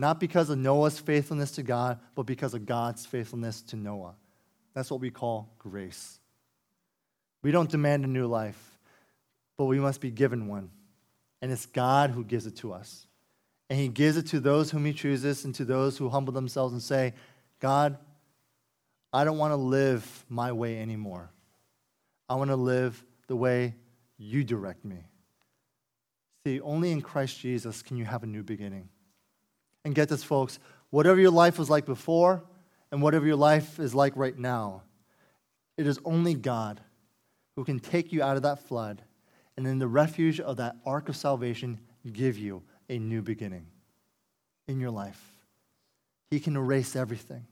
Not 0.00 0.18
because 0.18 0.48
of 0.48 0.56
Noah's 0.56 0.98
faithfulness 0.98 1.50
to 1.52 1.62
God, 1.62 2.00
but 2.14 2.22
because 2.22 2.54
of 2.54 2.64
God's 2.64 3.04
faithfulness 3.04 3.60
to 3.64 3.76
Noah. 3.76 4.14
That's 4.72 4.90
what 4.90 4.98
we 4.98 5.10
call 5.10 5.52
grace. 5.58 6.18
We 7.42 7.50
don't 7.50 7.70
demand 7.70 8.06
a 8.06 8.08
new 8.08 8.26
life, 8.26 8.78
but 9.58 9.66
we 9.66 9.78
must 9.78 10.00
be 10.00 10.10
given 10.10 10.48
one. 10.48 10.70
And 11.42 11.52
it's 11.52 11.66
God 11.66 12.12
who 12.12 12.24
gives 12.24 12.46
it 12.46 12.56
to 12.56 12.72
us. 12.72 13.06
And 13.68 13.78
He 13.78 13.88
gives 13.88 14.16
it 14.16 14.28
to 14.28 14.40
those 14.40 14.70
whom 14.70 14.86
He 14.86 14.94
chooses 14.94 15.44
and 15.44 15.54
to 15.56 15.66
those 15.66 15.98
who 15.98 16.08
humble 16.08 16.32
themselves 16.32 16.72
and 16.72 16.82
say, 16.82 17.12
God, 17.58 17.98
I 19.12 19.24
don't 19.24 19.36
want 19.36 19.52
to 19.52 19.56
live 19.56 20.24
my 20.30 20.50
way 20.50 20.80
anymore. 20.80 21.30
I 22.26 22.36
want 22.36 22.48
to 22.48 22.56
live 22.56 23.04
the 23.26 23.36
way 23.36 23.74
you 24.16 24.44
direct 24.44 24.82
me. 24.82 25.04
See, 26.46 26.58
only 26.62 26.90
in 26.90 27.02
Christ 27.02 27.38
Jesus 27.38 27.82
can 27.82 27.98
you 27.98 28.06
have 28.06 28.22
a 28.22 28.26
new 28.26 28.42
beginning. 28.42 28.88
And 29.84 29.94
get 29.94 30.08
this, 30.08 30.22
folks, 30.22 30.58
whatever 30.90 31.20
your 31.20 31.30
life 31.30 31.58
was 31.58 31.70
like 31.70 31.86
before 31.86 32.42
and 32.90 33.00
whatever 33.00 33.26
your 33.26 33.36
life 33.36 33.78
is 33.78 33.94
like 33.94 34.12
right 34.16 34.36
now, 34.36 34.82
it 35.76 35.86
is 35.86 35.98
only 36.04 36.34
God 36.34 36.80
who 37.56 37.64
can 37.64 37.80
take 37.80 38.12
you 38.12 38.22
out 38.22 38.36
of 38.36 38.42
that 38.42 38.62
flood 38.66 39.02
and 39.56 39.66
in 39.66 39.78
the 39.78 39.88
refuge 39.88 40.40
of 40.40 40.56
that 40.56 40.76
ark 40.84 41.08
of 41.08 41.16
salvation 41.16 41.78
give 42.12 42.38
you 42.38 42.62
a 42.88 42.98
new 42.98 43.22
beginning 43.22 43.66
in 44.68 44.80
your 44.80 44.90
life. 44.90 45.20
He 46.30 46.40
can 46.40 46.56
erase 46.56 46.96
everything 46.96 47.46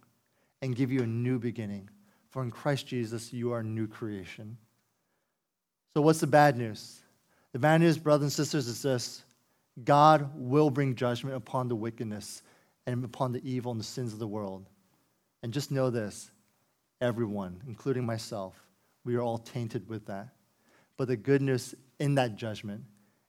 and 0.63 0.75
give 0.75 0.91
you 0.91 1.03
a 1.03 1.07
new 1.07 1.39
beginning. 1.39 1.89
For 2.31 2.43
in 2.43 2.51
Christ 2.51 2.87
Jesus, 2.87 3.33
you 3.33 3.53
are 3.53 3.61
a 3.61 3.65
new 3.65 3.87
creation. 3.87 4.57
So, 5.95 6.03
what's 6.03 6.21
the 6.21 6.27
bad 6.27 6.57
news? 6.57 7.01
The 7.53 7.59
bad 7.59 7.81
news, 7.81 7.99
brothers 7.99 8.25
and 8.25 8.33
sisters, 8.33 8.69
is 8.69 8.83
this 8.83 9.23
God 9.85 10.31
will 10.35 10.71
bring 10.71 10.95
judgment 10.95 11.37
upon 11.37 11.69
the 11.69 11.77
wickedness 11.77 12.43
and 12.87 13.05
upon 13.05 13.33
the 13.33 13.49
evil 13.49 13.71
and 13.73 13.81
the 13.81 13.85
sins 13.85 14.13
of 14.13 14.19
the 14.19 14.27
world. 14.27 14.67
And 15.43 15.53
just 15.53 15.71
know 15.71 15.91
this 15.91 16.31
everyone, 17.01 17.61
including 17.67 18.05
myself, 18.05 18.61
we 19.05 19.15
are 19.15 19.23
all 19.23 19.39
tainted 19.39 19.89
with 19.89 20.07
that. 20.07 20.29
But 20.97 21.09
the 21.09 21.17
good 21.17 21.43
news 21.43 21.75
in 22.01 22.17
that 22.17 22.37
judgment 22.37 22.83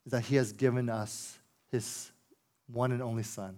is 0.06 0.12
that 0.12 0.22
He 0.22 0.36
has 0.38 0.52
given 0.52 0.90
us 0.90 1.38
His 1.72 2.12
one 2.72 2.92
and 2.92 3.02
only 3.02 3.24
Son. 3.24 3.58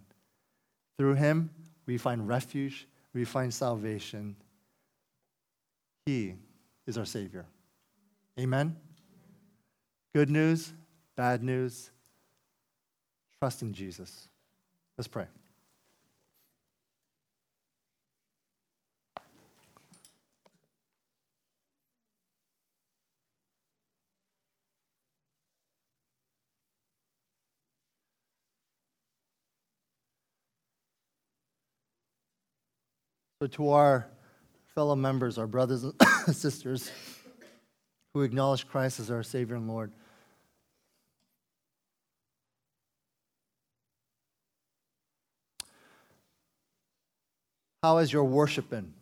Through 0.98 1.16
Him, 1.16 1.50
we 1.86 1.98
find 1.98 2.28
refuge, 2.28 2.88
we 3.14 3.26
find 3.26 3.54
salvation. 3.54 4.36
He 6.06 6.36
is 6.88 6.98
our 6.98 7.06
Savior. 7.06 7.46
Amen? 8.40 8.76
Good 10.14 10.30
news, 10.30 10.74
bad 11.16 11.44
news, 11.44 11.92
trust 13.42 13.64
in 13.64 13.74
Jesus. 13.74 14.30
Let's 15.00 15.08
pray. 15.08 15.26
So, 33.42 33.48
to 33.48 33.70
our 33.72 34.08
fellow 34.76 34.96
members, 34.96 35.40
our 35.40 35.48
brothers 35.48 35.84
and 35.84 35.96
sisters 36.36 36.92
who 38.14 38.22
acknowledge 38.22 38.68
Christ 38.68 39.00
as 39.00 39.10
our 39.10 39.24
Savior 39.24 39.56
and 39.56 39.68
Lord, 39.68 39.92
how 47.82 47.98
has 47.98 48.12
your 48.12 48.24
worship 48.24 48.70
been? 48.70 48.94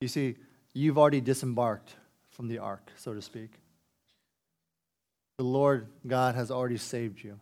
You 0.00 0.08
see, 0.08 0.36
you've 0.72 0.98
already 0.98 1.20
disembarked 1.20 1.94
from 2.30 2.48
the 2.48 2.58
ark, 2.58 2.90
so 2.96 3.14
to 3.14 3.22
speak. 3.22 3.50
The 5.38 5.44
Lord 5.44 5.88
God 6.06 6.34
has 6.34 6.50
already 6.50 6.76
saved 6.76 7.22
you 7.22 7.38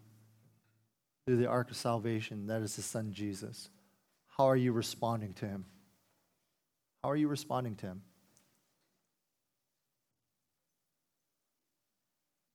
through 1.26 1.36
the 1.36 1.46
ark 1.46 1.70
of 1.70 1.76
salvation, 1.76 2.46
that 2.46 2.62
is 2.62 2.76
His 2.76 2.84
Son 2.84 3.12
Jesus. 3.12 3.68
How 4.36 4.46
are 4.46 4.56
you 4.56 4.72
responding 4.72 5.34
to 5.34 5.46
him? 5.46 5.64
How 7.02 7.10
are 7.10 7.16
you 7.16 7.28
responding 7.28 7.76
to 7.76 7.86
him? 7.86 8.02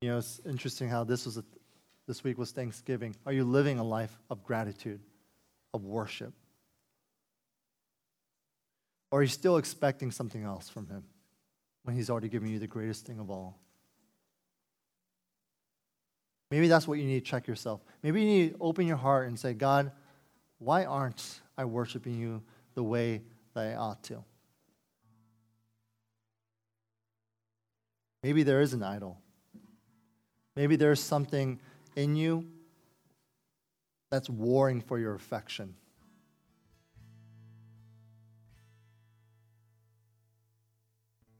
You 0.02 0.10
know, 0.10 0.18
it's 0.18 0.42
interesting 0.46 0.90
how 0.90 1.04
this 1.04 1.26
was 1.26 1.38
a, 1.38 1.44
this 2.08 2.24
week 2.24 2.38
was 2.38 2.52
Thanksgiving. 2.52 3.16
Are 3.26 3.34
you 3.34 3.44
living 3.44 3.80
a 3.80 3.84
life 3.84 4.18
of 4.30 4.44
gratitude, 4.44 5.00
of 5.78 5.86
worship? 5.86 6.34
Or 9.10 9.20
are 9.20 9.22
you 9.22 9.30
still 9.30 9.56
expecting 9.56 10.12
something 10.12 10.44
else 10.44 10.68
from 10.68 10.88
him 10.88 11.04
when 11.84 11.96
he's 11.96 12.10
already 12.10 12.28
given 12.28 12.50
you 12.50 12.60
the 12.60 12.68
greatest 12.68 13.06
thing 13.06 13.20
of 13.20 13.30
all? 13.30 13.58
Maybe 16.52 16.68
that's 16.68 16.88
what 16.88 16.98
you 16.98 17.06
need 17.06 17.24
to 17.24 17.32
check 17.32 17.48
yourself. 17.48 17.82
Maybe 18.04 18.22
you 18.22 18.28
need 18.28 18.50
to 18.52 18.58
open 18.60 18.86
your 18.86 18.98
heart 18.98 19.28
and 19.28 19.40
say, 19.40 19.54
God, 19.54 19.92
why 20.60 20.84
aren't 20.84 21.42
I 21.58 21.66
worshiping 21.66 22.16
you 22.16 22.42
the 22.74 22.84
way 22.84 23.22
that 23.54 23.68
I 23.68 23.76
ought 23.76 24.04
to? 24.04 24.24
Maybe 28.24 28.44
there 28.44 28.62
is 28.62 28.74
an 28.74 28.84
idol. 28.84 29.22
Maybe 30.56 30.76
there's 30.76 31.02
something 31.02 31.60
in 31.96 32.16
you 32.16 32.46
that's 34.10 34.30
warring 34.30 34.82
for 34.82 35.00
your 35.00 35.15
affection. 35.15 35.76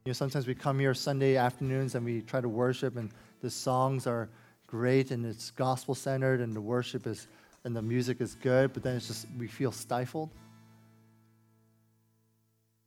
You 0.04 0.10
know, 0.10 0.14
sometimes 0.14 0.46
we 0.46 0.54
come 0.54 0.78
here 0.78 0.94
Sunday 0.94 1.36
afternoons 1.36 1.94
and 1.94 2.04
we 2.04 2.22
try 2.22 2.40
to 2.40 2.48
worship, 2.48 2.96
and 2.96 3.10
the 3.42 3.50
songs 3.50 4.06
are 4.06 4.28
great 4.66 5.10
and 5.10 5.26
it's 5.26 5.50
gospel 5.50 5.94
centered, 5.94 6.40
and 6.40 6.54
the 6.54 6.60
worship 6.60 7.06
is 7.06 7.28
and 7.64 7.76
the 7.76 7.82
music 7.82 8.20
is 8.20 8.34
good, 8.36 8.72
but 8.72 8.82
then 8.82 8.96
it's 8.96 9.08
just 9.08 9.26
we 9.38 9.46
feel 9.46 9.72
stifled? 9.72 10.30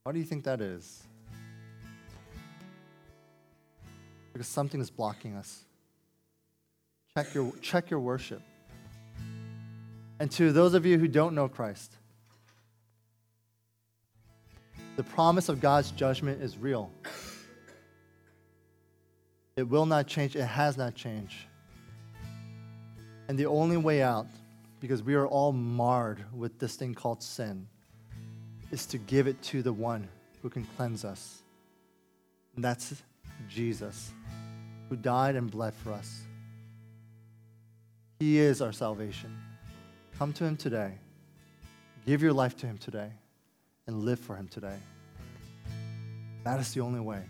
Why 0.03 0.11
do 0.11 0.19
you 0.19 0.25
think 0.25 0.43
that 0.45 0.61
is? 0.61 1.03
Because 4.33 4.47
something 4.47 4.81
is 4.81 4.89
blocking 4.89 5.35
us. 5.35 5.65
Check 7.15 7.33
your, 7.33 7.53
check 7.61 7.91
your 7.91 7.99
worship. 7.99 8.41
And 10.21 10.29
to 10.33 10.51
those 10.51 10.75
of 10.75 10.85
you 10.85 10.99
who 10.99 11.07
don't 11.07 11.33
know 11.33 11.49
Christ, 11.49 11.97
the 14.95 15.03
promise 15.03 15.49
of 15.49 15.59
God's 15.59 15.89
judgment 15.89 16.43
is 16.43 16.59
real. 16.59 16.91
It 19.55 19.63
will 19.63 19.87
not 19.87 20.05
change, 20.05 20.35
it 20.35 20.45
has 20.45 20.77
not 20.77 20.93
changed. 20.93 21.47
And 23.27 23.35
the 23.35 23.47
only 23.47 23.77
way 23.77 24.03
out 24.03 24.27
because 24.79 25.01
we 25.01 25.13
are 25.15 25.25
all 25.27 25.51
marred 25.53 26.23
with 26.35 26.59
this 26.59 26.75
thing 26.75 26.93
called 26.93 27.23
sin, 27.23 27.67
is 28.71 28.85
to 28.87 28.99
give 28.99 29.25
it 29.27 29.41
to 29.43 29.63
the 29.63 29.73
one 29.73 30.07
who 30.43 30.49
can 30.49 30.65
cleanse 30.75 31.03
us. 31.03 31.41
And 32.55 32.63
that's 32.63 33.01
Jesus, 33.49 34.11
who 34.87 34.95
died 34.95 35.35
and 35.35 35.49
bled 35.49 35.73
for 35.73 35.91
us. 35.93 36.21
He 38.19 38.37
is 38.37 38.61
our 38.61 38.71
salvation. 38.71 39.35
Come 40.21 40.33
to 40.33 40.45
Him 40.45 40.55
today. 40.55 40.99
Give 42.05 42.21
your 42.21 42.31
life 42.31 42.55
to 42.57 42.67
Him 42.67 42.77
today 42.77 43.11
and 43.87 44.03
live 44.03 44.19
for 44.19 44.35
Him 44.35 44.47
today. 44.47 44.77
That 46.43 46.59
is 46.59 46.71
the 46.75 46.81
only 46.81 46.99
way. 46.99 47.23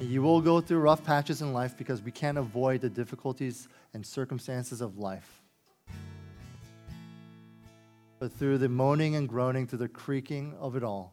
You 0.00 0.22
will 0.22 0.40
go 0.40 0.62
through 0.62 0.78
rough 0.78 1.04
patches 1.04 1.42
in 1.42 1.52
life 1.52 1.76
because 1.76 2.00
we 2.00 2.10
can't 2.10 2.38
avoid 2.38 2.80
the 2.80 2.88
difficulties 2.88 3.68
and 3.92 4.06
circumstances 4.06 4.80
of 4.80 4.96
life. 4.96 5.42
But 8.18 8.32
through 8.32 8.56
the 8.56 8.68
moaning 8.70 9.16
and 9.16 9.28
groaning, 9.28 9.66
through 9.66 9.80
the 9.80 9.88
creaking 9.88 10.54
of 10.58 10.74
it 10.74 10.82
all, 10.82 11.12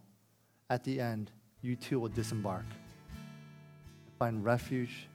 at 0.69 0.85
the 0.85 1.01
end, 1.01 1.31
you 1.61 1.75
too 1.75 1.99
will 1.99 2.07
disembark. 2.07 2.63
Find 4.17 4.41
refuge, 4.41 5.09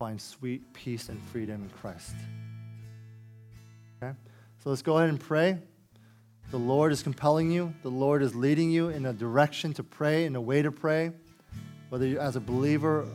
find 0.00 0.18
sweet 0.18 0.72
peace 0.72 1.10
and 1.10 1.20
freedom 1.24 1.62
in 1.62 1.68
Christ. 1.68 2.14
Okay? 4.02 4.14
So 4.64 4.70
let's 4.70 4.80
go 4.80 4.96
ahead 4.96 5.10
and 5.10 5.20
pray. 5.20 5.58
The 6.50 6.58
Lord 6.58 6.90
is 6.90 7.02
compelling 7.02 7.50
you, 7.50 7.74
the 7.82 7.90
Lord 7.90 8.22
is 8.22 8.34
leading 8.34 8.70
you 8.70 8.88
in 8.88 9.04
a 9.04 9.12
direction 9.12 9.74
to 9.74 9.84
pray, 9.84 10.24
in 10.24 10.36
a 10.36 10.40
way 10.40 10.62
to 10.62 10.72
pray. 10.72 11.12
Whether 11.90 12.06
you're 12.06 12.20
as 12.22 12.34
a 12.34 12.40
believer, 12.40 13.06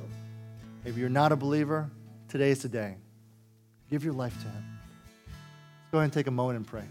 if 0.85 0.95
you're 0.95 1.09
not 1.09 1.31
a 1.31 1.35
believer, 1.35 1.89
today 2.29 2.51
is 2.51 2.61
the 2.61 2.69
day. 2.69 2.97
Give 3.89 4.03
your 4.03 4.13
life 4.13 4.39
to 4.43 4.47
Him. 4.47 4.79
Let's 5.25 5.91
go 5.91 5.97
ahead 5.97 6.03
and 6.03 6.13
take 6.13 6.27
a 6.27 6.31
moment 6.31 6.57
and 6.57 6.67
pray. 6.67 6.83